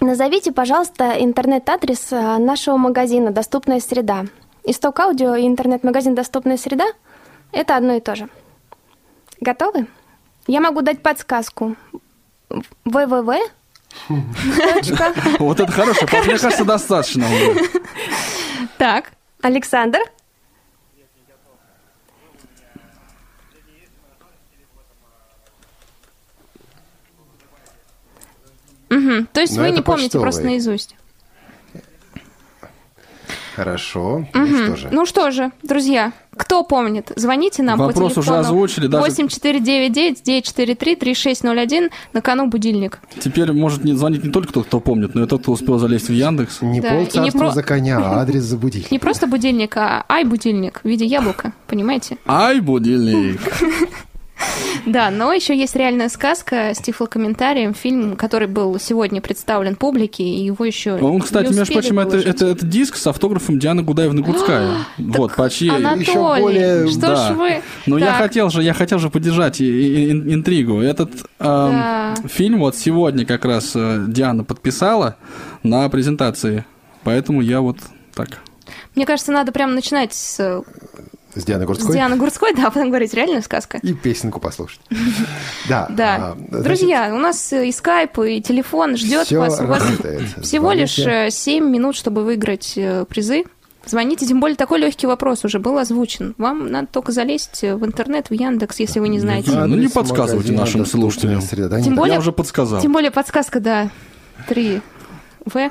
[0.00, 4.24] Назовите, пожалуйста, интернет-адрес э, нашего магазина «Доступная среда».
[4.64, 6.86] Исток аудио и интернет-магазин «Доступная среда»—
[7.52, 8.28] это одно и то же.
[9.40, 9.86] Готовы?
[10.46, 11.76] Я могу дать подсказку.
[12.86, 13.38] www.
[15.38, 16.06] Вот это хорошо.
[16.10, 17.26] Мне кажется, достаточно.
[18.78, 19.12] Так,
[19.42, 19.98] Александр?
[28.92, 29.26] Мгм.
[29.32, 30.24] То есть Ну, вы не помните почтовый.
[30.24, 30.96] просто наизусть.
[33.56, 34.26] Хорошо.
[34.32, 34.50] Мгм.
[34.50, 34.88] Ну что же.
[34.92, 41.90] Ну что же, друзья, кто помнит, звоните нам Вопрос по уже телефону озвучили, даже- 8499-943-3601
[42.14, 43.00] на кону будильник.
[43.20, 46.08] Теперь может не звонить не только тот, кто помнит, но и тот, кто успел залезть
[46.08, 46.62] в Яндекс.
[46.62, 48.90] Не Да, и не полцарства про- за коня, а адрес за будильник.
[48.90, 52.16] Не просто будильник, а ай-будильник в виде яблока, понимаете?
[52.26, 53.38] Ай, будильник.
[54.92, 60.44] Да, но еще есть реальная сказка с тифлокомментарием, фильм, который был сегодня представлен публике, и
[60.44, 64.76] его еще Он, кстати, между прочим, это, это, это диск с автографом Дианы Гудаевны-Гудская.
[64.98, 65.70] Вот, по чьей...
[65.70, 67.28] Анатолий, еще более- что Да.
[67.28, 67.62] ж вы...
[67.86, 70.80] Ну, я хотел же, я хотел же поддержать и- и- ин- интригу.
[70.80, 72.14] Этот эм, Да.
[72.28, 75.16] фильм вот сегодня как раз э, Диана подписала
[75.62, 76.64] на презентации,
[77.04, 77.78] поэтому я вот
[78.14, 78.40] так.
[78.94, 80.62] Мне кажется, надо прямо начинать с,
[81.34, 81.94] С Дианой с Гурцкой.
[81.94, 83.78] Дианы Гурцкой, да, а потом говорить реальная сказка.
[83.82, 84.80] И песенку послушать.
[85.68, 85.86] Да.
[86.02, 86.34] Да.
[86.50, 89.60] а, Друзья, у нас и скайп, и телефон ждет вас.
[89.60, 89.82] У вас
[90.42, 91.30] всего лишь Звоните.
[91.30, 93.44] 7 минут, чтобы выиграть э, призы.
[93.84, 96.34] Звоните, тем более такой легкий вопрос уже был озвучен.
[96.38, 99.50] Вам надо только залезть в интернет, в Яндекс, если вы не знаете.
[99.50, 101.40] Ну, не подсказывайте нашим «Доступная слушателям.
[101.42, 101.68] среда».
[101.68, 102.80] Да, Тем более- Я уже подсказал.
[102.80, 103.90] Тем более подсказка, да,
[104.48, 104.80] 3
[105.44, 105.70] В.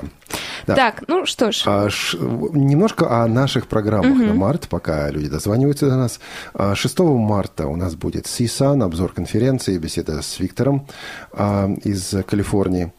[0.68, 0.76] Да.
[0.76, 1.64] Так, ну что ж.
[1.66, 2.18] А, ш-
[2.54, 6.20] Немножко о наших программах на март, пока люди дозваниваются до нас.
[6.54, 10.88] А, 6 марта у нас будет CSUN, обзор конференции, беседа с Виктором
[11.34, 12.94] а, из Калифорнии.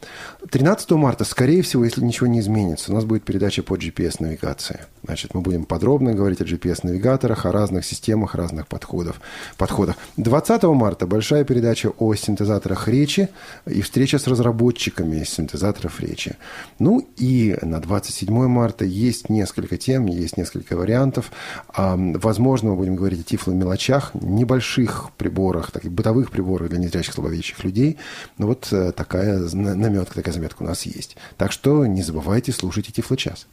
[0.49, 4.81] 13 марта, скорее всего, если ничего не изменится, у нас будет передача по GPS-навигации.
[5.03, 9.21] Значит, мы будем подробно говорить о GPS-навигаторах, о разных системах, разных подходов,
[9.57, 9.95] подходах.
[10.17, 13.29] 20 марта большая передача о синтезаторах речи
[13.65, 16.35] и встреча с разработчиками синтезаторов речи.
[16.79, 21.31] Ну и на 27 марта есть несколько тем, есть несколько вариантов.
[21.69, 27.63] А, Возможно, мы будем говорить о тифломелочах, небольших приборах, таких бытовых приборах для незрячих слабовидящих
[27.63, 27.97] людей.
[28.37, 31.15] Ну вот э, такая наметка, такая заметка у нас есть.
[31.37, 33.47] Так что не забывайте, слушайте Тифло-час.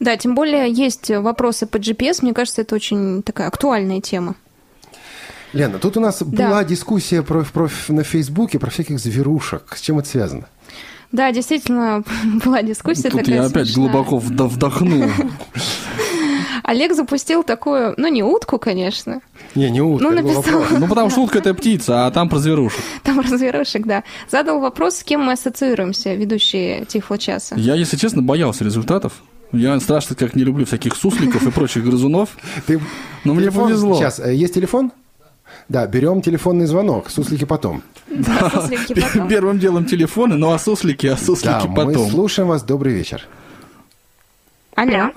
[0.00, 2.18] Да, тем более есть вопросы по GPS.
[2.22, 4.34] Мне кажется, это очень такая актуальная тема.
[5.52, 6.48] Лена, тут у нас Да.
[6.48, 9.74] была дискуссия про, про- на Фейсбуке про всяких зверушек.
[9.76, 10.46] С чем это связано?
[11.12, 12.02] Да, действительно,
[12.44, 13.88] была дискуссия Тут такая я опять смешная.
[13.90, 15.04] глубоко вда- вдохнул.
[16.62, 19.20] Олег запустил такую, ну не утку, конечно,
[19.54, 20.62] Не, не утка, Ну, написал.
[20.70, 22.80] Ну, потому что утка это птица, а там про зверушек.
[23.02, 24.02] там разверушек, да.
[24.30, 27.56] Задал вопрос, с кем мы ассоциируемся, ведущие Тифло часа.
[27.56, 29.12] Я, если честно, боялся результатов.
[29.52, 32.30] Я страшно как не люблю всяких сусликов и прочих грызунов.
[32.66, 32.80] Ты
[33.24, 33.96] Но мне повезло.
[33.96, 34.90] Сейчас, э, есть телефон?
[35.68, 37.82] Да, берем телефонный звонок, суслики потом.
[38.08, 39.28] Да, суслики потом.
[39.28, 42.10] Первым делом телефоны, ну а суслики, а суслики Да, мы потом.
[42.10, 42.62] слушаем вас.
[42.62, 43.26] Добрый вечер.
[44.74, 45.10] Алло,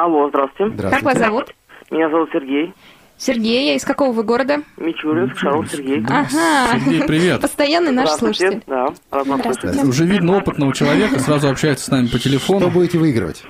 [0.00, 0.70] Алло, здравствуйте.
[0.70, 1.04] как Здравствуйте.
[1.04, 1.54] вас зовут?
[1.90, 2.72] Меня зовут Сергей.
[3.18, 4.62] Сергей, из какого вы города?
[4.78, 6.02] Мичуринск, Шаров Сергей.
[6.08, 6.78] Ага.
[6.80, 7.42] Сергей, привет.
[7.42, 8.62] Постоянный наш Здравствуйте.
[8.62, 9.42] слушатель.
[9.46, 9.84] Да, слышать.
[9.84, 12.70] Уже видно опытного человека, сразу общается с нами по Что телефону.
[12.70, 13.44] будете выигрывать?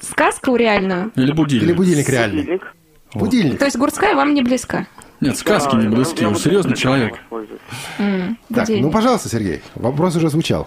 [0.00, 1.12] Сказку реальную.
[1.16, 1.76] Или Или будильник.
[1.76, 2.42] будильник реальный?
[2.44, 2.74] Будильник.
[3.14, 3.58] Будильник.
[3.58, 4.86] То есть Гурцкая вам не близка?
[5.20, 7.18] Нет, сказки не близки, Я он вот серьезный человек.
[7.28, 7.98] Так,
[8.48, 8.82] будильник.
[8.84, 10.66] ну, пожалуйста, Сергей, вопрос уже звучал.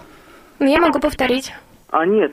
[0.60, 1.52] Ну, я могу повторить.
[1.90, 2.32] А нет,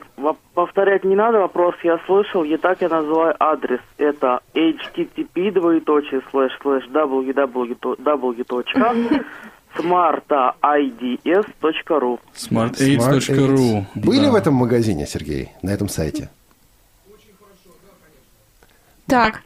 [0.54, 3.80] повторять не надо, вопрос я слышал, и так я называю адрес.
[3.96, 7.76] Это http двоеточие слэш слэш www
[10.84, 16.28] smartids.ru smartaids.ru Были в этом магазине, Сергей, на этом сайте?
[19.06, 19.42] Так,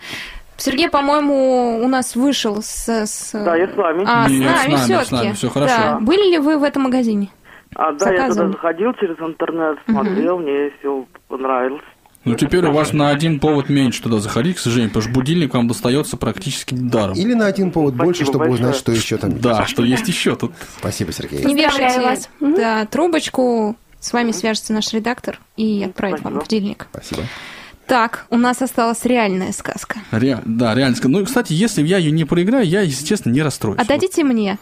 [0.57, 2.89] Сергей, по-моему, у нас вышел с...
[2.89, 4.05] с- Да, я с вами.
[4.07, 5.15] А, с Нет, с нами нами, с все-таки.
[5.15, 5.75] нами, всё хорошо.
[5.77, 5.99] Да.
[6.01, 7.29] Были ли вы в этом магазине?
[7.75, 8.47] А, да, я Заказывали.
[8.53, 11.83] туда заходил через интернет, смотрел, мне все понравилось.
[12.25, 15.55] Ну, теперь у вас на один повод меньше туда заходить, к сожалению, потому что будильник
[15.55, 17.15] вам достается практически даром.
[17.17, 18.81] Или на один повод больше, Спасибо чтобы узнать, большое.
[18.81, 19.43] что еще там есть?
[19.43, 20.53] Да, что есть еще тут.
[20.79, 21.43] Спасибо, Сергей.
[21.45, 22.29] Не вешайте вас.
[22.41, 23.77] Да, трубочку.
[24.01, 26.41] С вами свяжется наш редактор и отправит вам Спасибо.
[26.61, 26.87] будильник.
[26.91, 27.23] Спасибо.
[27.87, 29.99] Так, у нас осталась реальная сказка.
[30.11, 30.97] Ре- да, реально.
[30.97, 33.79] ска- Ну, кстати, если я ее не проиграю, я, если честно, не расстроюсь.
[33.81, 34.59] Отдадите мне.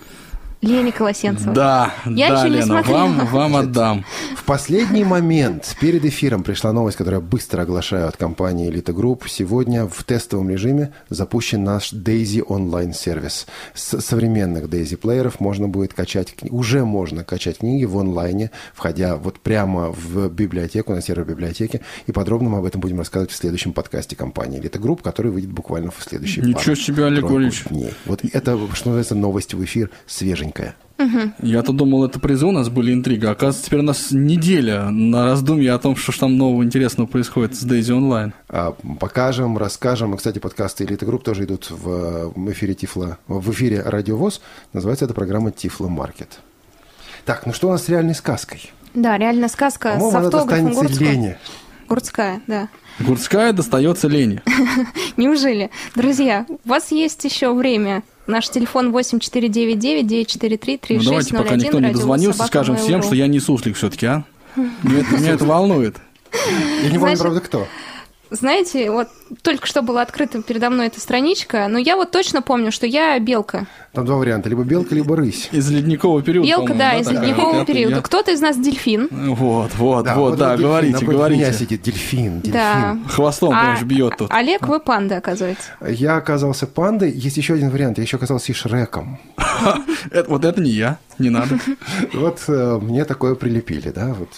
[0.60, 1.52] Лени Колосенцева.
[1.54, 2.96] Да, Я да, еще не Лена, смотрела.
[2.98, 4.04] вам, вам отдам.
[4.36, 9.28] В последний момент перед эфиром пришла новость, которую я быстро оглашаю от компании Elite Group.
[9.28, 13.46] Сегодня в тестовом режиме запущен наш Daisy онлайн-сервис.
[13.74, 19.38] С современных Daisy плееров можно будет качать, уже можно качать книги в онлайне, входя вот
[19.38, 21.82] прямо в библиотеку, на сервер библиотеки.
[22.06, 25.50] И подробно мы об этом будем рассказывать в следующем подкасте компании Elite Group, который выйдет
[25.50, 27.64] буквально в следующие Ничего пару- себе, Олег Валерьевич.
[28.06, 29.90] Вот это, что называется, новость в эфир
[30.48, 30.74] свеженькая.
[31.42, 33.30] Я-то думал, это призы у нас были интрига.
[33.30, 37.54] Оказывается, теперь у нас неделя на раздумье о том, что ж там нового интересного происходит
[37.54, 38.32] с Daisy Online.
[38.48, 40.14] А, Покажем, расскажем.
[40.14, 44.40] И, кстати, подкасты Элиты Групп тоже идут в эфире Тифла, в эфире Радио ВОС.
[44.72, 46.40] Называется эта программа Тифло Маркет.
[47.24, 48.72] Так, ну что у нас с реальной сказкой?
[48.94, 51.08] Да, реально сказка с По-моему, она автографом достанется Гурцкого.
[51.08, 51.38] Лене.
[51.88, 52.68] Гурцкая, да.
[52.98, 54.42] Гурцкая достается Лене.
[55.16, 55.70] Неужели?
[55.94, 58.02] Друзья, у вас есть еще время.
[58.28, 60.78] Наш телефон 8499-943-3601.
[60.90, 64.24] Ну, давайте, пока никто не дозвонился, скажем всем, что я не суслик все-таки, а?
[64.56, 65.96] Меня это, волнует.
[66.82, 67.66] Я не помню, правда, кто.
[68.30, 69.08] Знаете, вот
[69.42, 73.18] только что была открыта передо мной эта страничка, но я вот точно помню, что я
[73.18, 73.66] белка.
[73.92, 74.48] Там два варианта.
[74.48, 75.48] Либо белка, либо рысь.
[75.50, 77.22] Из ледникового периода, Белка, по-моему, да, из такая?
[77.22, 77.96] ледникового периода.
[77.96, 79.08] я- Кто-то из нас дельфин.
[79.10, 81.42] Вот, вот, Да, вот, вот да, дельфин, говорите, говорите.
[81.42, 82.52] меня сидит дельфин, дельфин.
[82.52, 82.98] Да.
[83.08, 84.30] Хвостом А- прям ж бьет тут.
[84.30, 85.70] Олег, вы панда, оказывается.
[85.86, 87.10] Я оказался пандой.
[87.10, 87.98] Есть еще один вариант.
[87.98, 89.18] Я еще оказался и Шреком.
[90.28, 91.58] Вот это не я, не надо.
[92.12, 94.14] Вот э, мне такое прилепили, да?
[94.18, 94.28] Вот,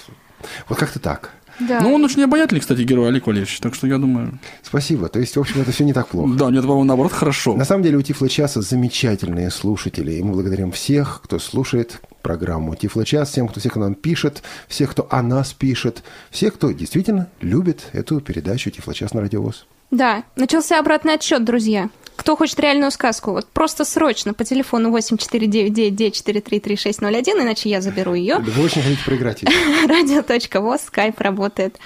[0.69, 1.31] вот как-то так.
[1.61, 1.81] Да.
[1.81, 4.39] Ну, он очень обаятельный, кстати, герой Олег Валерьевич, так что я думаю...
[4.63, 5.09] Спасибо.
[5.09, 6.33] То есть, в общем, это все не так плохо.
[6.35, 7.55] Да, нет, по-моему, наоборот, хорошо.
[7.55, 12.75] На самом деле у Тифло Часа замечательные слушатели, и мы благодарим всех, кто слушает программу
[12.75, 17.29] Тифло Час, всем, кто всех, нам пишет, всех, кто о нас пишет, всех, кто действительно
[17.41, 19.67] любит эту передачу Тифло Час на Радиовоз.
[19.91, 21.91] Да, начался обратный отсчет, друзья.
[22.21, 28.37] Кто хочет реальную сказку, вот просто срочно по телефону 8499-943-3601, иначе я заберу ее.
[28.37, 29.49] Вы очень хотите проиграть ее.
[29.89, 31.79] Радио.воз, скайп работает.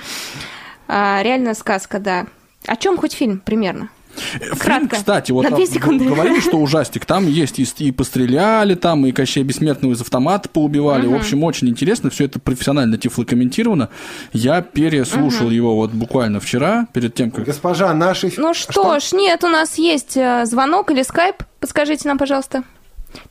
[0.88, 2.26] А, реальная сказка, да.
[2.66, 3.90] О чем хоть фильм примерно?
[4.16, 4.96] Фильм, Кратко.
[4.96, 6.04] кстати, вот секунды.
[6.04, 11.06] говорили, что ужастик, там есть и, и постреляли, там и Кощей Бессмертного из автомата поубивали.
[11.06, 13.88] В общем, очень интересно, все это профессионально тифлокомментировано.
[14.32, 17.44] Я переслушал его вот буквально вчера, перед тем, как...
[17.44, 18.32] Госпожа, наши...
[18.36, 21.42] Ну что, ж, нет, у нас есть э, звонок или скайп.
[21.60, 22.64] Подскажите нам, пожалуйста.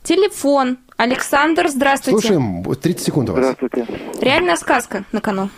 [0.02, 0.78] Телефон.
[0.96, 2.20] Александр, здравствуйте.
[2.20, 3.40] Слушаем, вот 30 секунд у вас.
[3.42, 3.86] Здравствуйте.
[4.20, 5.50] Реальная сказка на кону.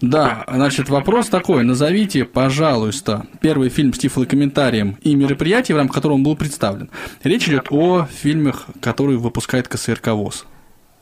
[0.00, 1.64] Да, значит, вопрос такой.
[1.64, 6.90] Назовите, пожалуйста, первый фильм с тифлокомментарием и мероприятие, в рамках которого он был представлен.
[7.22, 10.46] Речь идет о фильмах, которые выпускает КСРК ВОЗ.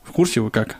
[0.03, 0.77] В курсе вы как?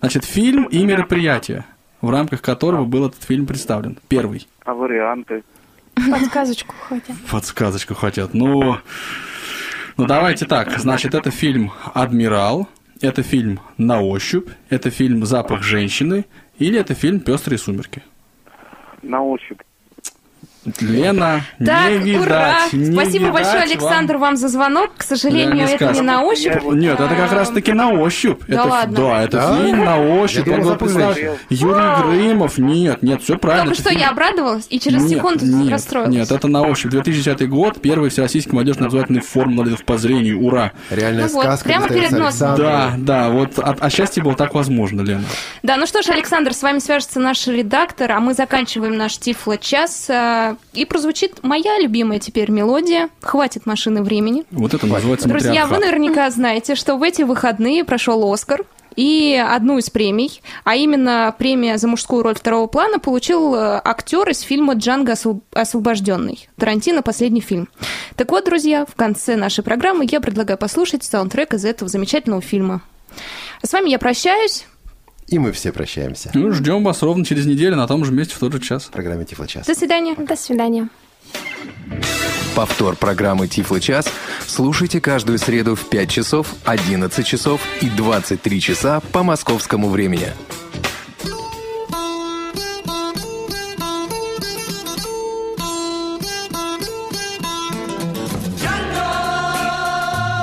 [0.00, 1.64] Значит, фильм и мероприятие,
[2.00, 3.98] в рамках которого был этот фильм представлен.
[4.08, 4.46] Первый.
[4.64, 5.42] А варианты?
[6.10, 7.14] Подсказочку хотя.
[7.30, 8.34] Подсказочку хотят.
[8.34, 8.76] Ну,
[9.96, 10.78] ну давайте так.
[10.78, 12.68] Значит, это фильм «Адмирал»,
[13.00, 16.26] это фильм «На ощупь», это фильм «Запах женщины»
[16.58, 18.02] или это фильм «Пестрые сумерки».
[19.02, 19.60] На ощупь.
[20.80, 22.58] Лена, Так, не видать, ура!
[22.72, 24.90] не Спасибо видать большое, вам Александр, вам за звонок.
[24.96, 26.62] К сожалению, реальной это не на ощупь.
[26.72, 28.40] Нет, это как раз таки на ощупь.
[28.48, 28.96] Да это, ладно?
[28.96, 29.56] Да, это Да?
[29.56, 30.46] фильм на ощупь.
[30.46, 31.36] Я думал, Он был «Запах представлен- женщины».
[31.50, 32.58] Юрий Грымов.
[32.58, 33.64] Нет, нет, все правильно.
[33.66, 36.14] Только что фильм- я обрадовалась и через нет, секунду нет, расстроилась.
[36.14, 36.90] Нет, это на ощупь.
[36.90, 40.40] 2010 год, первый всероссийский молодежный образовательный форум инвалидов по зрению.
[40.42, 40.72] Ура!
[40.90, 41.64] Реальная Ну вот, сказка.
[41.68, 42.56] прямо достается перед носом.
[42.56, 45.24] Да, да, вот от, от счастья было так возможно, Лена.
[45.62, 50.06] Да, ну что ж, Александр, с вами свяжется наш редактор, а мы заканчиваем наш Тифло-час.
[50.72, 54.44] И прозвучит моя любимая теперь мелодия «Хватит машины времени».
[54.50, 58.64] Вот это называется Друзья, вы наверняка знаете, что в эти выходные прошел «Оскар»,
[58.96, 64.28] и одну из премий, а именно премия за мужскую роль второго плана, получил э, актер
[64.30, 66.48] из фильма «Джанго освоб- освобожденный».
[66.56, 67.68] Тарантино последний фильм.
[68.16, 72.80] Так вот, друзья, в конце нашей программы я предлагаю послушать саундтрек из этого замечательного фильма.
[73.62, 74.66] А с вами я прощаюсь.
[75.28, 76.30] И мы все прощаемся.
[76.34, 78.84] Ну, ждем вас ровно через неделю на том же месте в тот же час.
[78.84, 79.66] В программе Тифло Час.
[79.66, 80.14] До свидания.
[80.14, 80.88] До свидания.
[82.54, 84.08] Повтор программы «Тифло час»
[84.46, 90.32] слушайте каждую среду в 5 часов, 11 часов и 23 часа по московскому времени.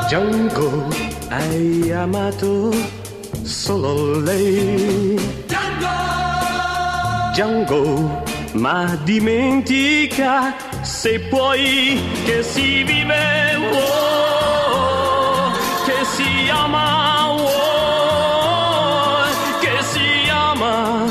[0.08, 0.88] Django
[1.32, 3.03] hai amato
[3.64, 5.16] solo lei.
[5.48, 5.96] Django!
[7.32, 7.84] Django,
[8.56, 15.52] ma dimentica se puoi che si vive, oh,
[15.86, 17.54] che si ama, oh,
[19.62, 21.06] che si ama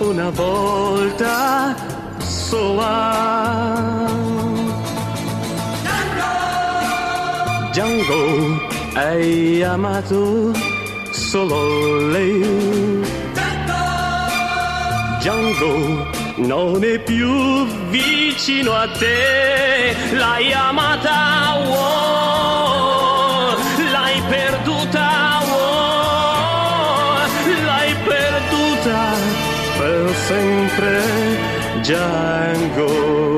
[0.00, 1.74] una volta
[2.18, 2.96] sola.
[5.80, 6.32] Django!
[7.72, 8.22] Django,
[8.94, 10.67] hai amato
[11.28, 12.26] solole.
[15.20, 16.06] Django
[16.36, 23.56] non è più vicino a te, l'hai amata, oh,
[23.92, 27.16] l'hai perduta, oh,
[27.66, 28.98] l'hai perduta
[29.76, 31.02] per sempre
[31.82, 33.37] Django.